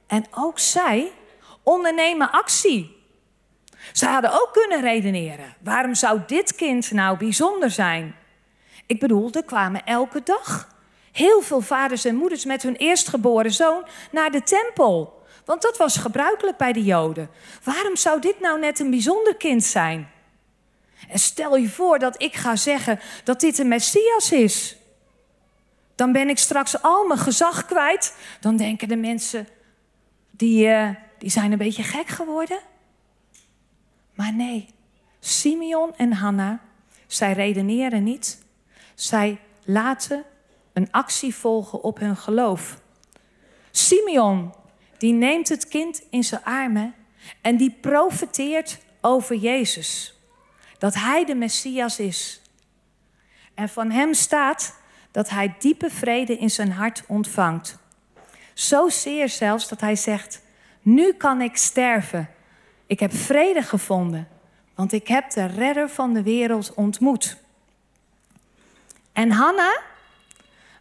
En 0.07 0.25
ook 0.31 0.59
zij 0.59 1.13
ondernemen 1.63 2.31
actie. 2.31 2.97
Ze 3.93 4.07
hadden 4.07 4.33
ook 4.33 4.49
kunnen 4.53 4.81
redeneren. 4.81 5.55
Waarom 5.61 5.95
zou 5.95 6.21
dit 6.26 6.55
kind 6.55 6.91
nou 6.91 7.17
bijzonder 7.17 7.71
zijn? 7.71 8.14
Ik 8.87 9.00
bedoel, 9.00 9.31
er 9.33 9.45
kwamen 9.45 9.85
elke 9.85 10.23
dag 10.23 10.69
heel 11.12 11.41
veel 11.41 11.61
vaders 11.61 12.05
en 12.05 12.14
moeders 12.14 12.45
met 12.45 12.62
hun 12.62 12.76
eerstgeboren 12.76 13.53
zoon 13.53 13.85
naar 14.11 14.31
de 14.31 14.43
tempel. 14.43 15.23
Want 15.45 15.62
dat 15.62 15.76
was 15.76 15.97
gebruikelijk 15.97 16.57
bij 16.57 16.73
de 16.73 16.83
Joden. 16.83 17.31
Waarom 17.62 17.97
zou 17.97 18.21
dit 18.21 18.41
nou 18.41 18.61
net 18.61 18.79
een 18.79 18.91
bijzonder 18.91 19.37
kind 19.37 19.64
zijn? 19.64 20.09
En 21.09 21.19
stel 21.19 21.57
je 21.57 21.69
voor 21.69 21.99
dat 21.99 22.23
ik 22.23 22.35
ga 22.35 22.57
zeggen 22.57 23.00
dat 23.25 23.41
dit 23.41 23.59
een 23.59 23.69
Messias 23.69 24.33
is. 24.33 24.76
Dan 25.95 26.12
ben 26.12 26.29
ik 26.29 26.38
straks 26.38 26.83
al 26.83 27.07
mijn 27.07 27.21
gezag 27.21 27.64
kwijt. 27.64 28.17
Dan 28.41 28.57
denken 28.57 28.88
de 28.88 28.97
mensen, 28.97 29.49
die, 30.31 30.67
uh, 30.67 30.88
die 31.19 31.31
zijn 31.31 31.53
een 31.53 31.59
beetje 31.59 31.83
gek 31.83 32.09
geworden. 32.09 32.59
Maar 34.14 34.35
nee, 34.35 34.68
Simeon 35.21 35.97
en 35.97 36.12
Hanna, 36.12 36.61
zij 37.06 37.33
redeneren 37.33 38.02
niet. 38.02 38.44
Zij 38.94 39.38
laten 39.64 40.25
een 40.73 40.88
actie 40.90 41.35
volgen 41.35 41.83
op 41.83 41.99
hun 41.99 42.16
geloof. 42.16 42.80
Simeon, 43.71 44.54
die 44.99 45.12
neemt 45.12 45.49
het 45.49 45.68
kind 45.68 46.02
in 46.11 46.25
zijn 46.25 46.44
armen 46.44 46.94
en 47.40 47.56
die 47.56 47.76
profeteert 47.80 48.78
over 49.00 49.37
Jezus. 49.37 50.18
Dat 50.78 50.94
hij 50.94 51.25
de 51.25 51.35
Messias 51.35 51.99
is. 51.99 52.42
En 53.54 53.68
van 53.68 53.90
hem 53.90 54.14
staat 54.14 54.75
dat 55.11 55.28
hij 55.28 55.54
diepe 55.59 55.90
vrede 55.90 56.38
in 56.38 56.50
zijn 56.50 56.73
hart 56.73 57.04
ontvangt. 57.06 57.78
Zozeer 58.54 59.28
zelfs 59.28 59.68
dat 59.68 59.80
hij 59.80 59.97
zegt: 59.97 60.42
Nu 60.83 61.12
kan 61.12 61.40
ik 61.40 61.56
sterven. 61.56 62.28
Ik 62.87 63.00
heb 63.00 63.14
vrede 63.14 63.62
gevonden, 63.62 64.29
want 64.75 64.93
ik 64.93 65.09
heb 65.09 65.31
de 65.31 65.47
redder 65.47 65.88
van 65.88 66.12
de 66.12 66.23
wereld 66.23 66.75
ontmoet. 66.75 67.37
En 69.12 69.31
Hanna, 69.31 69.81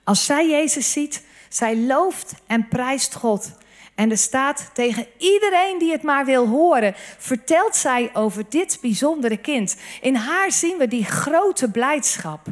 als 0.04 0.26
zij 0.26 0.50
Jezus 0.50 0.92
ziet, 0.92 1.26
zij 1.50 1.78
looft 1.78 2.34
en 2.48 2.68
prijst 2.68 3.14
God. 3.14 3.52
En 3.96 4.12
er 4.12 4.18
staat 4.18 4.70
tegen 4.74 5.08
iedereen 5.18 5.80
die 5.80 5.92
het 5.92 6.04
maar 6.04 6.26
wil 6.26 6.48
horen, 6.48 6.94
vertelt 7.18 7.76
zij 7.76 8.10
over 8.14 8.44
dit 8.50 8.78
bijzondere 8.82 9.38
kind. 9.38 9.76
In 10.02 10.16
haar 10.16 10.52
zien 10.52 10.78
we 10.78 10.88
die 10.88 11.06
grote 11.06 11.72
blijdschap. 11.72 12.48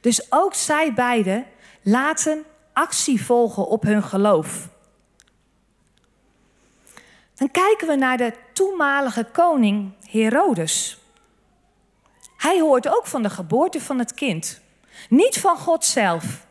Dus 0.00 0.32
ook 0.32 0.54
zij 0.54 0.92
beiden 0.92 1.46
laten 1.82 2.44
actie 2.72 3.24
volgen 3.24 3.66
op 3.66 3.82
hun 3.82 4.02
geloof. 4.02 4.68
Dan 7.36 7.50
kijken 7.50 7.86
we 7.86 7.94
naar 7.94 8.16
de 8.16 8.32
toenmalige 8.52 9.24
koning 9.32 9.92
Herodes. 10.10 10.98
Hij 12.36 12.60
hoort 12.60 12.88
ook 12.88 13.06
van 13.06 13.22
de 13.22 13.30
geboorte 13.30 13.80
van 13.80 13.98
het 13.98 14.14
kind. 14.14 14.60
Niet 15.08 15.38
van 15.38 15.56
God 15.56 15.84
zelf, 15.84 16.46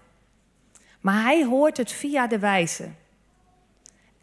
maar 1.01 1.21
hij 1.23 1.45
hoort 1.45 1.77
het 1.77 1.91
via 1.91 2.27
de 2.27 2.39
wijze. 2.39 2.89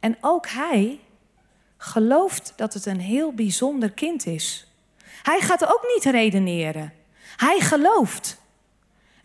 En 0.01 0.17
ook 0.21 0.47
hij 0.49 1.01
gelooft 1.77 2.53
dat 2.57 2.75
het 2.75 2.87
een 2.87 3.01
heel 3.01 3.33
bijzonder 3.33 3.91
kind 3.91 4.27
is. 4.27 4.67
Hij 5.23 5.41
gaat 5.41 5.65
ook 5.65 5.85
niet 5.95 6.05
redeneren. 6.05 6.93
Hij 7.37 7.61
gelooft. 7.61 8.41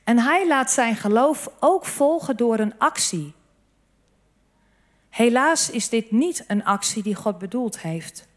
En 0.03 0.19
hij 0.19 0.47
laat 0.47 0.71
zijn 0.71 0.95
geloof 0.95 1.49
ook 1.59 1.85
volgen 1.85 2.37
door 2.37 2.59
een 2.59 2.79
actie. 2.79 3.33
Helaas 5.17 5.69
is 5.69 5.89
dit 5.89 6.11
niet 6.11 6.43
een 6.47 6.65
actie 6.65 7.03
die 7.03 7.15
God 7.15 7.37
bedoeld 7.37 7.79
heeft. 7.79 8.27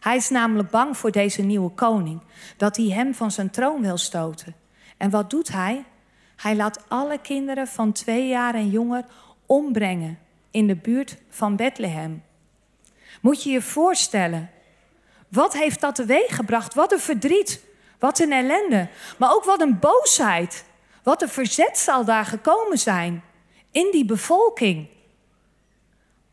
Hij 0.00 0.16
is 0.16 0.28
namelijk 0.28 0.70
bang 0.70 0.96
voor 0.96 1.10
deze 1.10 1.42
nieuwe 1.42 1.70
koning, 1.70 2.20
dat 2.56 2.76
hij 2.76 2.86
hem 2.86 3.14
van 3.14 3.30
zijn 3.30 3.50
troon 3.50 3.82
wil 3.82 3.96
stoten. 3.96 4.54
En 4.96 5.10
wat 5.10 5.30
doet 5.30 5.48
hij? 5.48 5.84
Hij 6.36 6.56
laat 6.56 6.84
alle 6.88 7.18
kinderen 7.18 7.66
van 7.66 7.92
twee 7.92 8.28
jaar 8.28 8.54
en 8.54 8.70
jonger 8.70 9.04
ombrengen 9.46 10.18
in 10.50 10.66
de 10.66 10.76
buurt 10.76 11.16
van 11.28 11.56
Bethlehem. 11.56 12.22
Moet 13.20 13.42
je 13.42 13.50
je 13.50 13.62
voorstellen, 13.62 14.50
wat 15.28 15.52
heeft 15.52 15.80
dat 15.80 15.94
teweeggebracht? 15.94 16.74
Wat 16.74 16.92
een 16.92 17.00
verdriet, 17.00 17.64
wat 17.98 18.18
een 18.18 18.32
ellende, 18.32 18.88
maar 19.18 19.34
ook 19.34 19.44
wat 19.44 19.60
een 19.60 19.78
boosheid. 19.78 20.64
Wat 21.02 21.22
een 21.22 21.28
verzet 21.28 21.78
zal 21.78 22.04
daar 22.04 22.24
gekomen 22.24 22.78
zijn 22.78 23.22
in 23.70 23.88
die 23.92 24.04
bevolking. 24.04 24.88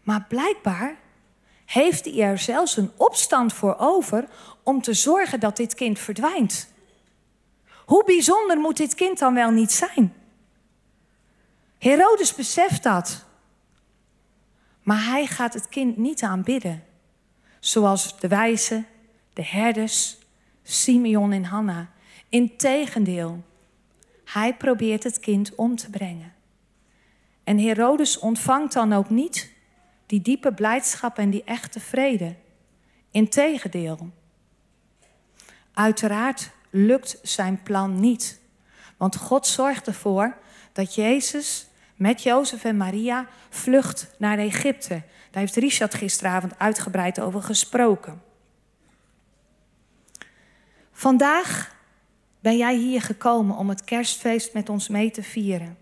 Maar 0.04 0.26
blijkbaar 0.28 0.98
heeft 1.66 2.06
hij 2.06 2.22
er 2.22 2.38
zelfs 2.38 2.78
een 2.78 2.92
opstand 2.98 3.54
voor 3.54 3.76
over 3.78 4.28
om 4.64 4.82
te 4.82 4.94
zorgen 4.94 5.40
dat 5.40 5.58
dit 5.58 5.76
kind 5.76 6.00
verdwijnt. 6.00 6.74
Hoe 7.86 8.04
bijzonder 8.06 8.58
moet 8.58 8.78
dit 8.78 8.96
kind 8.96 9.20
dan 9.20 9.34
wel 9.34 9.52
niet 9.52 9.72
zijn? 9.72 10.14
Herodes 11.78 12.36
beseft 12.36 12.84
dat. 12.84 13.26
Maar 14.84 15.06
hij 15.06 15.26
gaat 15.26 15.54
het 15.54 15.70
kind 15.70 15.98
niet 15.98 16.24
aanbidden. 16.24 16.84
Zoals 17.60 18.20
de 18.20 18.28
wijzen, 18.28 18.88
de 19.34 19.46
herders, 19.46 20.18
Simeon 20.64 21.32
en 21.32 21.44
Hanna. 21.44 21.90
Integendeel, 22.30 23.44
hij 24.26 24.56
probeert 24.56 25.04
het 25.04 25.20
kind 25.20 25.56
om 25.56 25.76
te 25.76 25.90
brengen. 25.90 26.34
En 27.44 27.60
Herodes 27.60 28.20
ontvangt 28.20 28.74
dan 28.74 28.94
ook 28.94 29.10
niet 29.10 29.52
die 30.10 30.22
diepe 30.22 30.54
blijdschap 30.54 31.18
en 31.18 31.30
die 31.30 31.44
echte 31.44 31.80
vrede. 31.80 32.36
Integendeel. 33.12 34.10
Uiteraard 35.74 36.52
lukt 36.70 37.20
zijn 37.22 37.64
plan 37.64 38.00
niet. 38.00 38.40
Want 38.98 39.16
God 39.16 39.48
zorgt 39.48 39.88
ervoor 39.88 40.38
dat 40.74 40.96
Jezus 40.96 41.68
met 41.96 42.24
Jozef 42.24 42.64
en 42.64 42.78
Maria 42.78 43.28
vlucht 43.50 44.16
naar 44.18 44.38
Egypte. 44.38 45.02
Daar 45.32 45.42
heeft 45.42 45.56
Richard 45.56 45.94
gisteravond 45.94 46.60
uitgebreid 46.60 47.20
over 47.20 47.42
gesproken. 47.42 48.22
Vandaag 50.92 51.76
ben 52.40 52.58
jij 52.58 52.76
hier 52.76 53.02
gekomen 53.02 53.58
om 53.58 53.70
het 53.70 53.84
kerstfeest 53.84 54.54
met 54.54 54.70
ons 54.70 54.88
mee 54.88 55.12
te 55.12 55.24
vieren. 55.24 55.78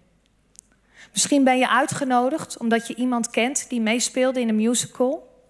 Misschien 1.12 1.43
ben 1.43 1.57
je 1.57 1.69
uitgenodigd 1.69 2.57
omdat 2.57 2.88
je 2.88 2.95
iemand 2.95 3.29
kent 3.29 3.69
die 3.69 3.81
meespeelde 3.81 4.39
in 4.39 4.49
een 4.49 4.55
musical. 4.55 5.41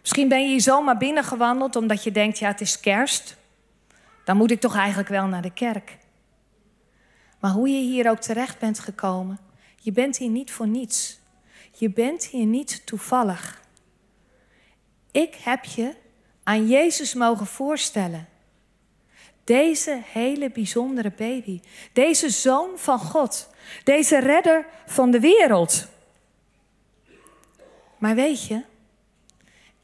Misschien 0.00 0.28
ben 0.28 0.42
je 0.42 0.48
hier 0.48 0.60
zomaar 0.60 0.96
binnengewandeld 0.96 1.76
omdat 1.76 2.04
je 2.04 2.12
denkt, 2.12 2.38
ja 2.38 2.48
het 2.48 2.60
is 2.60 2.80
kerst. 2.80 3.36
Dan 4.24 4.36
moet 4.36 4.50
ik 4.50 4.60
toch 4.60 4.76
eigenlijk 4.76 5.08
wel 5.08 5.26
naar 5.26 5.42
de 5.42 5.52
kerk. 5.52 5.98
Maar 7.40 7.50
hoe 7.50 7.68
je 7.68 7.80
hier 7.80 8.10
ook 8.10 8.20
terecht 8.20 8.58
bent 8.58 8.78
gekomen, 8.78 9.38
je 9.76 9.92
bent 9.92 10.16
hier 10.16 10.30
niet 10.30 10.50
voor 10.50 10.68
niets. 10.68 11.18
Je 11.72 11.90
bent 11.90 12.24
hier 12.24 12.46
niet 12.46 12.86
toevallig. 12.86 13.62
Ik 15.10 15.34
heb 15.34 15.64
je 15.64 15.94
aan 16.42 16.68
Jezus 16.68 17.14
mogen 17.14 17.46
voorstellen. 17.46 18.28
Deze 19.44 20.02
hele 20.04 20.50
bijzondere 20.50 21.12
baby. 21.16 21.60
Deze 21.92 22.30
zoon 22.30 22.70
van 22.76 22.98
God. 22.98 23.50
Deze 23.84 24.18
redder 24.18 24.66
van 24.86 25.10
de 25.10 25.20
wereld. 25.20 25.86
Maar 27.98 28.14
weet 28.14 28.46
je, 28.46 28.62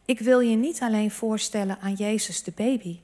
ik 0.04 0.20
wil 0.20 0.40
je 0.40 0.56
niet 0.56 0.80
alleen 0.80 1.10
voorstellen 1.10 1.78
aan 1.80 1.94
Jezus 1.94 2.42
de 2.42 2.52
baby. 2.56 3.00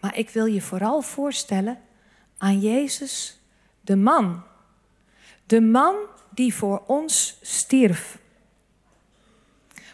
Maar 0.00 0.16
ik 0.16 0.30
wil 0.30 0.46
je 0.46 0.60
vooral 0.60 1.02
voorstellen 1.02 1.80
aan 2.38 2.60
Jezus 2.60 3.40
de 3.80 3.96
man. 3.96 4.42
De 5.46 5.60
man 5.60 5.94
die 6.30 6.54
voor 6.54 6.82
ons 6.86 7.38
stierf. 7.42 8.18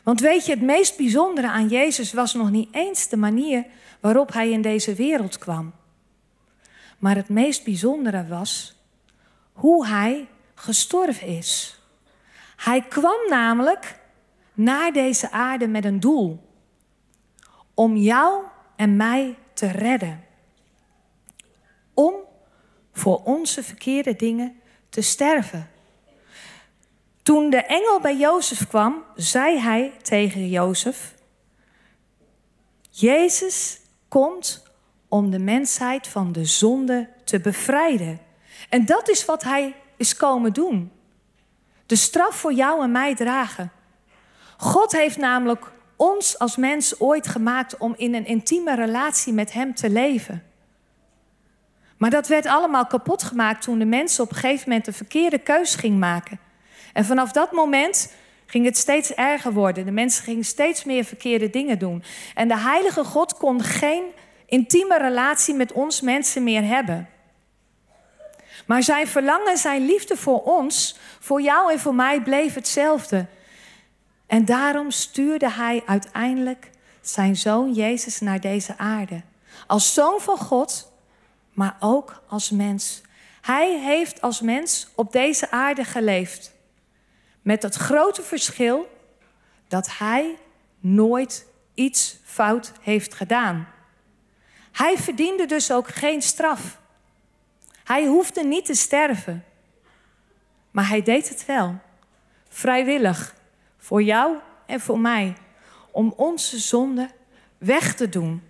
Want 0.04 0.20
weet 0.20 0.46
je, 0.46 0.52
het 0.52 0.62
meest 0.62 0.96
bijzondere 0.96 1.48
aan 1.48 1.68
Jezus 1.68 2.12
was 2.12 2.34
nog 2.34 2.50
niet 2.50 2.68
eens 2.72 3.08
de 3.08 3.16
manier 3.16 3.64
waarop 4.00 4.32
hij 4.32 4.50
in 4.50 4.62
deze 4.62 4.94
wereld 4.94 5.38
kwam. 5.38 5.72
Maar 6.98 7.16
het 7.16 7.28
meest 7.28 7.64
bijzondere 7.64 8.26
was 8.26 8.76
hoe 9.52 9.86
hij 9.86 10.28
gestorven 10.54 11.26
is. 11.26 11.80
Hij 12.56 12.82
kwam 12.82 13.28
namelijk 13.28 14.00
naar 14.54 14.92
deze 14.92 15.30
aarde 15.30 15.68
met 15.68 15.84
een 15.84 16.00
doel. 16.00 16.48
Om 17.74 17.96
jou 17.96 18.42
en 18.76 18.96
mij 18.96 19.36
te 19.52 19.66
redden. 19.66 20.24
Om 21.94 22.14
voor 22.92 23.22
onze 23.22 23.62
verkeerde 23.62 24.16
dingen 24.16 24.60
te 24.88 25.00
sterven. 25.00 25.70
Toen 27.24 27.50
de 27.50 27.62
engel 27.62 28.00
bij 28.00 28.16
Jozef 28.16 28.66
kwam, 28.66 29.02
zei 29.14 29.58
hij 29.58 29.92
tegen 30.02 30.48
Jozef: 30.48 31.14
Jezus 32.90 33.80
komt 34.08 34.62
om 35.08 35.30
de 35.30 35.38
mensheid 35.38 36.06
van 36.06 36.32
de 36.32 36.44
zonde 36.44 37.08
te 37.24 37.40
bevrijden. 37.40 38.20
En 38.68 38.84
dat 38.84 39.08
is 39.08 39.24
wat 39.24 39.42
hij 39.42 39.74
is 39.96 40.16
komen 40.16 40.52
doen. 40.52 40.92
De 41.86 41.96
straf 41.96 42.34
voor 42.34 42.52
jou 42.52 42.82
en 42.82 42.92
mij 42.92 43.14
dragen. 43.14 43.72
God 44.56 44.92
heeft 44.92 45.16
namelijk 45.16 45.72
ons 45.96 46.38
als 46.38 46.56
mens 46.56 47.00
ooit 47.00 47.26
gemaakt 47.26 47.76
om 47.76 47.94
in 47.96 48.14
een 48.14 48.26
intieme 48.26 48.74
relatie 48.74 49.32
met 49.32 49.52
Hem 49.52 49.74
te 49.74 49.90
leven. 49.90 50.42
Maar 51.96 52.10
dat 52.10 52.26
werd 52.26 52.46
allemaal 52.46 52.86
kapot 52.86 53.22
gemaakt 53.22 53.62
toen 53.62 53.78
de 53.78 53.84
mensen 53.84 54.24
op 54.24 54.30
een 54.30 54.36
gegeven 54.36 54.68
moment 54.68 54.84
de 54.84 54.92
verkeerde 54.92 55.38
keus 55.38 55.74
ging 55.74 55.98
maken. 55.98 56.43
En 56.94 57.04
vanaf 57.04 57.32
dat 57.32 57.52
moment 57.52 58.12
ging 58.46 58.64
het 58.64 58.76
steeds 58.76 59.14
erger 59.14 59.52
worden. 59.52 59.84
De 59.84 59.90
mensen 59.90 60.24
gingen 60.24 60.44
steeds 60.44 60.84
meer 60.84 61.04
verkeerde 61.04 61.50
dingen 61.50 61.78
doen. 61.78 62.04
En 62.34 62.48
de 62.48 62.58
Heilige 62.58 63.04
God 63.04 63.36
kon 63.36 63.62
geen 63.62 64.02
intieme 64.46 64.98
relatie 64.98 65.54
met 65.54 65.72
ons 65.72 66.00
mensen 66.00 66.42
meer 66.42 66.64
hebben. 66.64 67.08
Maar 68.66 68.82
zijn 68.82 69.06
verlangen, 69.06 69.56
zijn 69.56 69.86
liefde 69.86 70.16
voor 70.16 70.42
ons, 70.42 70.98
voor 71.20 71.42
jou 71.42 71.72
en 71.72 71.78
voor 71.78 71.94
mij 71.94 72.22
bleef 72.22 72.54
hetzelfde. 72.54 73.26
En 74.26 74.44
daarom 74.44 74.90
stuurde 74.90 75.50
hij 75.50 75.82
uiteindelijk 75.86 76.70
zijn 77.00 77.36
zoon 77.36 77.72
Jezus 77.72 78.20
naar 78.20 78.40
deze 78.40 78.78
aarde. 78.78 79.22
Als 79.66 79.94
zoon 79.94 80.20
van 80.20 80.38
God, 80.38 80.92
maar 81.52 81.76
ook 81.80 82.22
als 82.28 82.50
mens. 82.50 83.02
Hij 83.40 83.78
heeft 83.78 84.20
als 84.20 84.40
mens 84.40 84.88
op 84.94 85.12
deze 85.12 85.50
aarde 85.50 85.84
geleefd. 85.84 86.53
Met 87.44 87.62
het 87.62 87.74
grote 87.74 88.22
verschil 88.22 88.98
dat 89.68 89.98
hij 89.98 90.38
nooit 90.80 91.46
iets 91.74 92.18
fout 92.24 92.72
heeft 92.80 93.14
gedaan. 93.14 93.68
Hij 94.72 94.96
verdiende 94.98 95.46
dus 95.46 95.72
ook 95.72 95.88
geen 95.88 96.22
straf. 96.22 96.80
Hij 97.84 98.06
hoefde 98.06 98.44
niet 98.44 98.64
te 98.64 98.74
sterven. 98.74 99.44
Maar 100.70 100.88
hij 100.88 101.02
deed 101.02 101.28
het 101.28 101.46
wel. 101.46 101.74
vrijwillig, 102.48 103.34
voor 103.78 104.02
jou 104.02 104.36
en 104.66 104.80
voor 104.80 105.00
mij, 105.00 105.36
om 105.90 106.12
onze 106.16 106.58
zonde 106.58 107.10
weg 107.58 107.94
te 107.94 108.08
doen. 108.08 108.42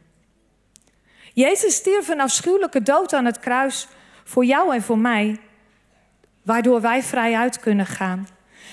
Jezus 1.33 1.75
stierf 1.75 2.09
een 2.09 2.21
afschuwelijke 2.21 2.83
dood 2.83 3.13
aan 3.13 3.25
het 3.25 3.39
kruis 3.39 3.89
voor 4.25 4.45
jou 4.45 4.75
en 4.75 4.83
voor 4.83 4.99
mij, 4.99 5.41
waardoor 6.43 6.81
wij 6.81 7.03
vrij 7.03 7.37
uit 7.37 7.61
kunnen 7.61 7.87
gaan 7.87 8.29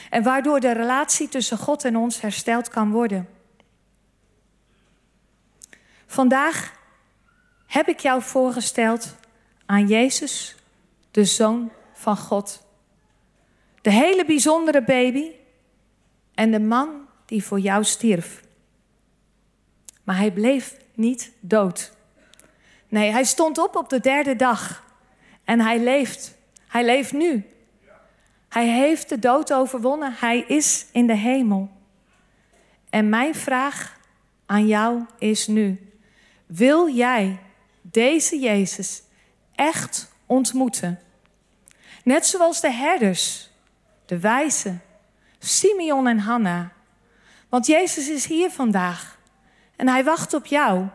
en 0.10 0.24
waardoor 0.24 0.60
de 0.60 0.72
relatie 0.72 1.30
tussen 1.30 1.58
God 1.58 1.86
en 1.86 1.98
ons 1.98 2.22
hersteld 2.22 2.70
kan 2.70 2.92
worden. 2.92 3.30
Vandaag 6.06 6.80
heb 7.68 7.88
ik 7.88 8.00
jou 8.00 8.22
voorgesteld 8.22 9.16
aan 9.66 9.88
Jezus, 9.88 10.56
de 11.12 11.26
Zoon 11.26 11.72
van 11.94 12.18
God. 12.18 12.64
De 13.82 13.92
hele 13.92 14.26
bijzondere 14.26 14.84
baby 14.84 15.32
en 16.34 16.52
de 16.52 16.60
man 16.60 17.08
die 17.26 17.44
voor 17.44 17.60
jou 17.60 17.84
stierf. 17.84 18.44
Maar 20.04 20.18
hij 20.18 20.32
bleef 20.32 20.78
niet 20.94 21.32
dood. 21.40 21.92
Nee, 22.88 23.12
hij 23.12 23.24
stond 23.24 23.58
op 23.58 23.76
op 23.76 23.90
de 23.90 24.00
derde 24.00 24.36
dag. 24.36 24.84
En 25.44 25.60
hij 25.60 25.80
leeft. 25.80 26.36
Hij 26.68 26.86
leeft 26.86 27.14
nu. 27.14 27.46
Hij 28.52 28.68
heeft 28.68 29.10
de 29.10 29.20
dood 29.20 29.54
overwonnen. 29.54 30.14
Hij 30.18 30.40
is 30.40 30.86
in 30.92 31.08
de 31.08 31.16
hemel. 31.16 31.70
En 32.90 33.10
mijn 33.10 33.36
vraag 33.36 34.00
aan 34.46 34.68
jou 34.68 35.06
is 35.18 35.48
nu: 35.48 35.92
wil 36.46 36.90
jij 36.90 37.40
deze 37.82 38.40
Jezus 38.40 39.02
echt 39.56 40.12
ontmoeten? 40.26 41.00
Net 42.04 42.26
zoals 42.26 42.62
de 42.62 42.72
herders, 42.72 43.50
de 44.06 44.20
wijzen, 44.20 44.82
Simeon 45.40 46.08
en 46.08 46.20
Hanna. 46.20 46.72
Want 47.50 47.66
Jezus 47.66 48.10
is 48.10 48.26
hier 48.26 48.50
vandaag 48.50 49.20
en 49.76 49.88
hij 49.88 50.04
wacht 50.04 50.34
op 50.34 50.46
jou. 50.46 50.86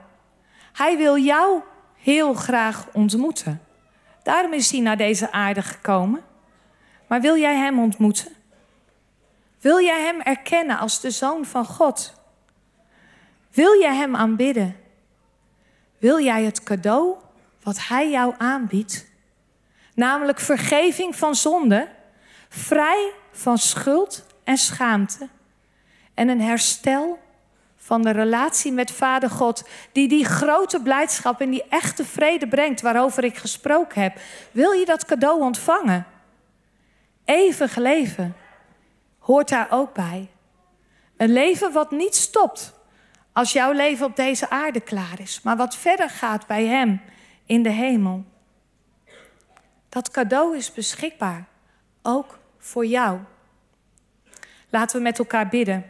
Hij 0.73 0.97
wil 0.97 1.19
jou 1.19 1.61
heel 1.97 2.35
graag 2.35 2.87
ontmoeten. 2.93 3.63
Daarom 4.23 4.53
is 4.53 4.71
hij 4.71 4.81
naar 4.81 4.97
deze 4.97 5.33
aarde 5.33 5.63
gekomen. 5.63 6.25
Maar 7.07 7.21
wil 7.21 7.37
jij 7.37 7.57
hem 7.57 7.79
ontmoeten? 7.79 8.33
Wil 9.61 9.81
jij 9.81 10.01
hem 10.01 10.21
erkennen 10.21 10.79
als 10.79 11.01
de 11.01 11.11
zoon 11.11 11.45
van 11.45 11.65
God? 11.65 12.15
Wil 13.53 13.81
jij 13.81 13.95
hem 13.95 14.17
aanbidden? 14.17 14.77
Wil 15.99 16.21
jij 16.21 16.45
het 16.45 16.63
cadeau 16.63 17.17
wat 17.63 17.89
hij 17.89 18.11
jou 18.11 18.35
aanbiedt? 18.39 19.07
Namelijk 19.95 20.41
vergeving 20.41 21.17
van 21.17 21.35
zonde, 21.35 21.89
vrij 22.49 23.13
van 23.33 23.59
schuld 23.59 24.27
en 24.45 24.57
schaamte 24.57 25.29
en 26.15 26.29
een 26.29 26.41
herstel 26.41 27.19
van 27.77 28.03
de 28.03 28.11
relatie 28.11 28.73
met 28.73 28.91
Vader 28.91 29.31
God, 29.31 29.69
die 29.93 30.09
die 30.09 30.25
grote 30.25 30.81
blijdschap 30.81 31.41
en 31.41 31.51
die 31.51 31.65
echte 31.69 32.05
vrede 32.05 32.49
brengt 32.49 32.81
waarover 32.81 33.25
ik 33.25 33.37
gesproken 33.37 34.03
heb. 34.03 34.19
Wil 34.51 34.73
je 34.73 34.85
dat 34.85 35.05
cadeau 35.05 35.41
ontvangen? 35.41 36.07
Eeuwig 37.27 37.77
leven 37.77 38.37
hoort 39.19 39.49
daar 39.49 39.67
ook 39.71 39.95
bij. 39.95 40.29
Een 41.17 41.33
leven 41.33 41.73
wat 41.73 41.91
niet 41.91 42.15
stopt 42.15 42.75
als 43.33 43.53
jouw 43.53 43.73
leven 43.73 44.07
op 44.07 44.17
deze 44.17 44.51
aarde 44.51 44.81
klaar 44.81 45.21
is, 45.21 45.41
maar 45.43 45.57
wat 45.57 45.77
verder 45.77 46.11
gaat 46.11 46.47
bij 46.47 46.65
Hem 46.65 47.01
in 47.47 47.63
de 47.63 47.71
hemel. 47.71 48.25
Dat 49.89 50.11
cadeau 50.11 50.57
is 50.57 50.73
beschikbaar, 50.73 51.47
ook 52.03 52.39
voor 52.59 52.87
jou. 52.87 53.19
Laten 54.71 54.97
we 54.97 55.03
met 55.03 55.19
elkaar 55.19 55.49
bidden. 55.49 55.85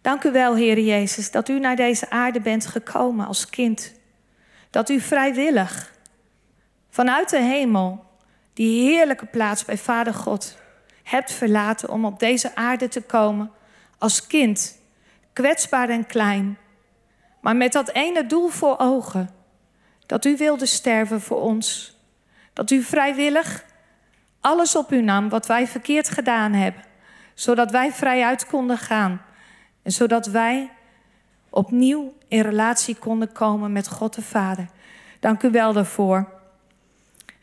Dank 0.00 0.24
u 0.24 0.32
wel, 0.32 0.54
Heer 0.54 0.78
Jezus, 0.78 1.30
dat 1.30 1.48
u 1.48 1.58
naar 1.58 1.76
deze 1.76 2.10
aarde 2.10 2.40
bent 2.40 2.66
gekomen 2.66 3.26
als 3.26 3.50
kind. 3.50 3.94
Dat 4.70 4.88
u 4.88 5.00
vrijwillig 5.00 5.92
vanuit 6.90 7.30
de 7.30 7.40
hemel 7.40 8.04
die 8.54 8.88
heerlijke 8.88 9.26
plaats 9.26 9.64
bij 9.64 9.78
Vader 9.78 10.14
God 10.14 10.56
hebt 11.02 11.32
verlaten 11.32 11.88
om 11.88 12.04
op 12.04 12.18
deze 12.18 12.56
aarde 12.56 12.88
te 12.88 13.00
komen 13.00 13.50
als 13.98 14.26
kind, 14.26 14.78
kwetsbaar 15.32 15.88
en 15.88 16.06
klein, 16.06 16.58
maar 17.40 17.56
met 17.56 17.72
dat 17.72 17.90
ene 17.90 18.26
doel 18.26 18.48
voor 18.48 18.78
ogen: 18.78 19.30
dat 20.06 20.24
u 20.24 20.36
wilde 20.36 20.66
sterven 20.66 21.20
voor 21.20 21.40
ons. 21.40 21.92
Dat 22.52 22.70
u 22.70 22.82
vrijwillig 22.82 23.64
alles 24.40 24.76
op 24.76 24.92
u 24.92 25.02
nam 25.02 25.28
wat 25.28 25.46
wij 25.46 25.66
verkeerd 25.66 26.08
gedaan 26.08 26.52
hebben, 26.52 26.82
zodat 27.34 27.70
wij 27.70 27.92
vrij 27.92 28.24
uit 28.24 28.46
konden 28.46 28.78
gaan 28.78 29.22
en 29.82 29.92
zodat 29.92 30.26
wij 30.26 30.70
opnieuw 31.50 32.14
in 32.28 32.40
relatie 32.40 32.96
konden 32.96 33.32
komen 33.32 33.72
met 33.72 33.88
God 33.88 34.14
de 34.14 34.22
Vader. 34.22 34.68
Dank 35.20 35.42
u 35.42 35.50
wel 35.50 35.72
daarvoor. 35.72 36.32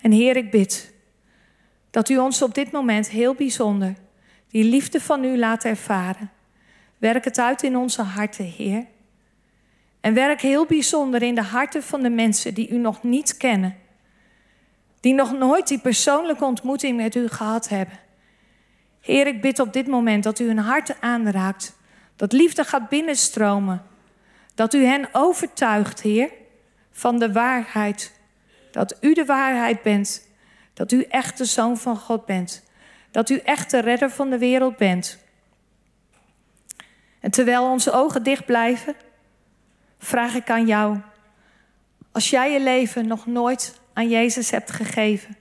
En 0.02 0.12
Heer, 0.12 0.36
ik 0.36 0.52
bid 0.52 0.91
dat 1.92 2.10
u 2.10 2.18
ons 2.18 2.42
op 2.42 2.54
dit 2.54 2.72
moment 2.72 3.10
heel 3.10 3.34
bijzonder 3.34 3.94
die 4.48 4.64
liefde 4.64 5.02
van 5.02 5.24
u 5.24 5.38
laat 5.38 5.64
ervaren. 5.64 6.32
Werk 6.98 7.24
het 7.24 7.40
uit 7.40 7.64
in 7.64 7.78
onze 7.78 8.02
harten, 8.02 8.46
Heer. 8.46 8.86
En 10.02 10.14
werk 10.14 10.42
heel 10.42 10.66
bijzonder 10.66 11.22
in 11.22 11.36
de 11.36 11.42
harten 11.42 11.84
van 11.84 12.02
de 12.02 12.10
mensen 12.10 12.54
die 12.54 12.70
u 12.70 12.78
nog 12.78 13.04
niet 13.04 13.38
kennen. 13.38 13.76
Die 15.00 15.14
nog 15.14 15.32
nooit 15.38 15.68
die 15.68 15.80
persoonlijke 15.80 16.46
ontmoeting 16.46 16.98
met 16.98 17.16
u 17.16 17.28
gehad 17.28 17.70
hebben. 17.70 18.00
Heer, 19.02 19.28
ik 19.28 19.42
bid 19.42 19.60
op 19.60 19.74
dit 19.74 19.88
moment 19.88 20.24
dat 20.24 20.40
u 20.40 20.48
hun 20.48 20.58
harten 20.58 20.96
aanraakt 21.00 21.80
dat 22.16 22.32
liefde 22.32 22.64
gaat 22.64 22.90
binnenstromen. 22.90 23.84
Dat 24.56 24.74
u 24.74 24.86
hen 24.86 25.10
overtuigt, 25.12 26.02
Heer, 26.02 26.30
van 26.92 27.20
de 27.20 27.32
waarheid. 27.32 28.20
Dat 28.72 28.98
u 29.02 29.14
de 29.14 29.26
waarheid 29.26 29.82
bent. 29.82 30.28
Dat 30.82 30.92
u 30.92 31.02
echt 31.04 31.38
de 31.38 31.46
zoon 31.46 31.78
van 31.78 31.98
God 31.98 32.26
bent. 32.26 32.64
Dat 33.12 33.30
u 33.30 33.38
echt 33.38 33.72
de 33.72 33.80
redder 33.80 34.12
van 34.12 34.30
de 34.30 34.38
wereld 34.38 34.78
bent. 34.78 35.18
En 37.20 37.32
terwijl 37.32 37.64
onze 37.64 37.92
ogen 37.92 38.24
dicht 38.24 38.46
blijven, 38.46 38.96
vraag 40.00 40.36
ik 40.36 40.50
aan 40.50 40.66
jou. 40.66 40.98
Als 42.12 42.30
jij 42.30 42.52
je 42.52 42.60
leven 42.60 43.08
nog 43.08 43.26
nooit 43.26 43.80
aan 43.94 44.10
Jezus 44.10 44.50
hebt 44.50 44.72
gegeven, 44.72 45.38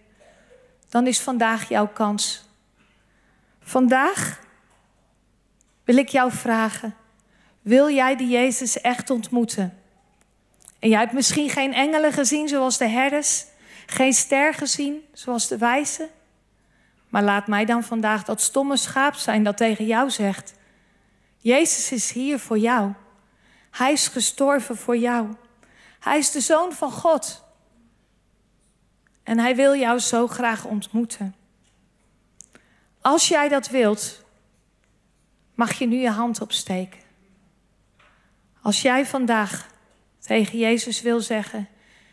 dan 0.89 1.07
is 1.07 1.21
vandaag 1.21 1.69
jouw 1.69 1.89
kans. 1.89 2.49
Vandaag 3.61 4.41
wil 5.85 5.97
ik 5.97 6.09
jou 6.09 6.33
vragen: 6.33 6.95
wil 7.63 7.91
jij 7.91 8.17
die 8.17 8.29
Jezus 8.29 8.81
echt 8.81 9.11
ontmoeten? 9.11 9.79
En 10.79 10.89
jij 10.89 10.99
hebt 10.99 11.13
misschien 11.13 11.51
geen 11.51 11.75
engelen 11.75 12.13
gezien 12.13 12.49
zoals 12.49 12.79
de 12.79 12.89
herders, 12.89 13.47
geen 13.91 14.13
ster 14.13 14.55
gezien 14.55 15.03
zoals 15.13 15.49
de 15.49 15.59
wijzen. 15.59 16.09
Maar 17.09 17.23
laat 17.23 17.47
mij 17.47 17.65
dan 17.65 17.85
vandaag 17.85 18.25
dat 18.25 18.41
stomme 18.41 18.77
schaap 18.77 19.15
zijn 19.15 19.43
dat 19.43 19.57
tegen 19.57 19.87
jou 19.87 20.11
zegt: 20.11 20.55
Jezus 21.37 21.93
is 21.93 22.13
hier 22.13 22.39
voor 22.39 22.59
jou. 22.59 22.93
Hij 23.71 23.93
is 23.93 24.09
gestorven 24.09 24.77
voor 24.77 24.97
jou. 24.97 25.29
Hij 26.01 26.19
is 26.19 26.31
de 26.31 26.41
zoon 26.41 26.73
van 26.73 26.93
God. 26.93 27.45
En 29.23 29.39
hij 29.39 29.57
wil 29.57 29.77
jou 29.77 29.99
zo 29.99 30.27
graag 30.27 30.65
ontmoeten. 30.65 31.35
Als 33.01 33.29
jij 33.29 33.49
dat 33.49 33.69
wilt, 33.69 34.25
mag 35.55 35.73
je 35.73 35.87
nu 35.87 35.97
je 35.97 36.11
hand 36.11 36.41
opsteken. 36.41 37.01
Als 38.63 38.83
jij 38.83 39.07
vandaag 39.07 39.69
tegen 40.19 40.59
Jezus 40.59 41.03
wil 41.03 41.21
zeggen: 41.21 41.69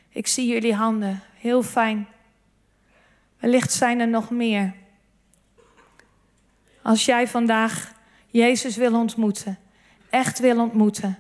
Ik 0.09 0.27
zie 0.27 0.47
jullie 0.47 0.73
handen, 0.73 1.23
heel 1.39 1.63
fijn. 1.63 2.08
Wellicht 3.39 3.71
zijn 3.71 4.00
er 4.00 4.08
nog 4.08 4.30
meer. 4.30 4.73
Als 6.82 7.06
jij 7.06 7.28
vandaag 7.28 7.93
Jezus 8.28 8.76
wil 8.76 8.93
ontmoeten, 8.93 9.60
echt 10.10 10.39
wil 10.39 10.60
ontmoeten, 10.60 11.17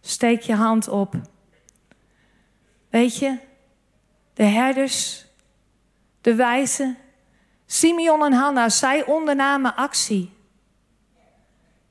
steek 0.00 0.40
je 0.40 0.54
hand 0.54 0.88
op. 0.88 1.14
Weet 2.88 3.18
je, 3.18 3.38
de 4.34 4.44
herders, 4.44 5.26
de 6.20 6.34
wijzen, 6.34 6.96
Simeon 7.66 8.24
en 8.24 8.32
Hanna, 8.32 8.68
zij 8.68 9.04
ondernamen 9.04 9.76
actie. 9.76 10.32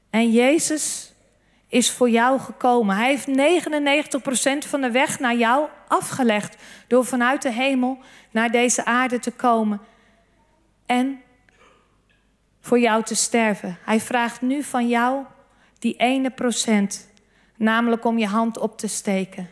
En 0.10 0.32
Jezus 0.32 1.15
is 1.68 1.92
voor 1.92 2.10
jou 2.10 2.40
gekomen. 2.40 2.96
Hij 2.96 3.08
heeft 3.08 3.28
99% 4.66 4.70
van 4.70 4.82
de 4.82 4.92
weg 4.92 5.20
naar 5.20 5.36
jou 5.36 5.68
afgelegd 5.88 6.56
door 6.88 7.06
vanuit 7.06 7.42
de 7.42 7.52
hemel 7.52 7.98
naar 8.32 8.52
deze 8.52 8.86
aarde 8.86 9.20
te 9.20 9.32
komen 9.32 9.82
en 10.86 11.22
voor 12.60 12.80
jou 12.80 13.04
te 13.04 13.16
sterven. 13.16 13.78
Hij 13.82 14.00
vraagt 14.00 14.42
nu 14.42 14.64
van 14.64 14.88
jou 14.88 15.26
die 15.80 15.96
ene 15.96 16.30
procent, 16.30 17.10
namelijk 17.56 18.06
om 18.06 18.18
je 18.18 18.28
hand 18.28 18.58
op 18.58 18.78
te 18.78 18.88
steken. 18.88 19.50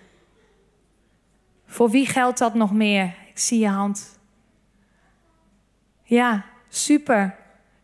Voor 1.66 1.90
wie 1.90 2.08
geldt 2.08 2.38
dat 2.38 2.54
nog 2.54 2.74
meer? 2.74 3.16
Ik 3.30 3.40
zie 3.40 3.60
je 3.60 3.68
hand. 3.68 4.20
Ja, 6.04 6.46
super. 6.70 7.36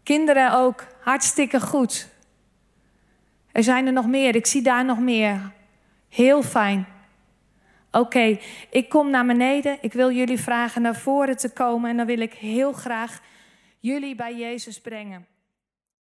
Kinderen 0.04 0.54
ook, 0.54 0.86
hartstikke 1.02 1.62
goed. 1.62 2.09
Er 3.60 3.66
zijn 3.66 3.86
er 3.86 3.94
nog 3.94 4.08
meer, 4.08 4.36
ik 4.36 4.46
zie 4.46 4.62
daar 4.62 4.86
nog 4.86 5.00
meer. 5.00 5.52
Heel 6.10 6.44
fijn. 6.44 6.88
Oké, 7.92 8.40
ik 8.70 8.90
kom 8.90 9.10
naar 9.10 9.26
beneden. 9.26 9.78
Ik 9.82 9.94
wil 9.94 10.12
jullie 10.12 10.40
vragen 10.40 10.82
naar 10.82 10.96
voren 10.96 11.38
te 11.38 11.54
komen 11.54 11.90
en 11.90 11.98
dan 11.98 12.06
wil 12.06 12.20
ik 12.20 12.34
heel 12.34 12.72
graag 12.72 13.22
jullie 13.80 14.16
bij 14.16 14.36
Jezus 14.36 14.82
brengen. 14.82 15.26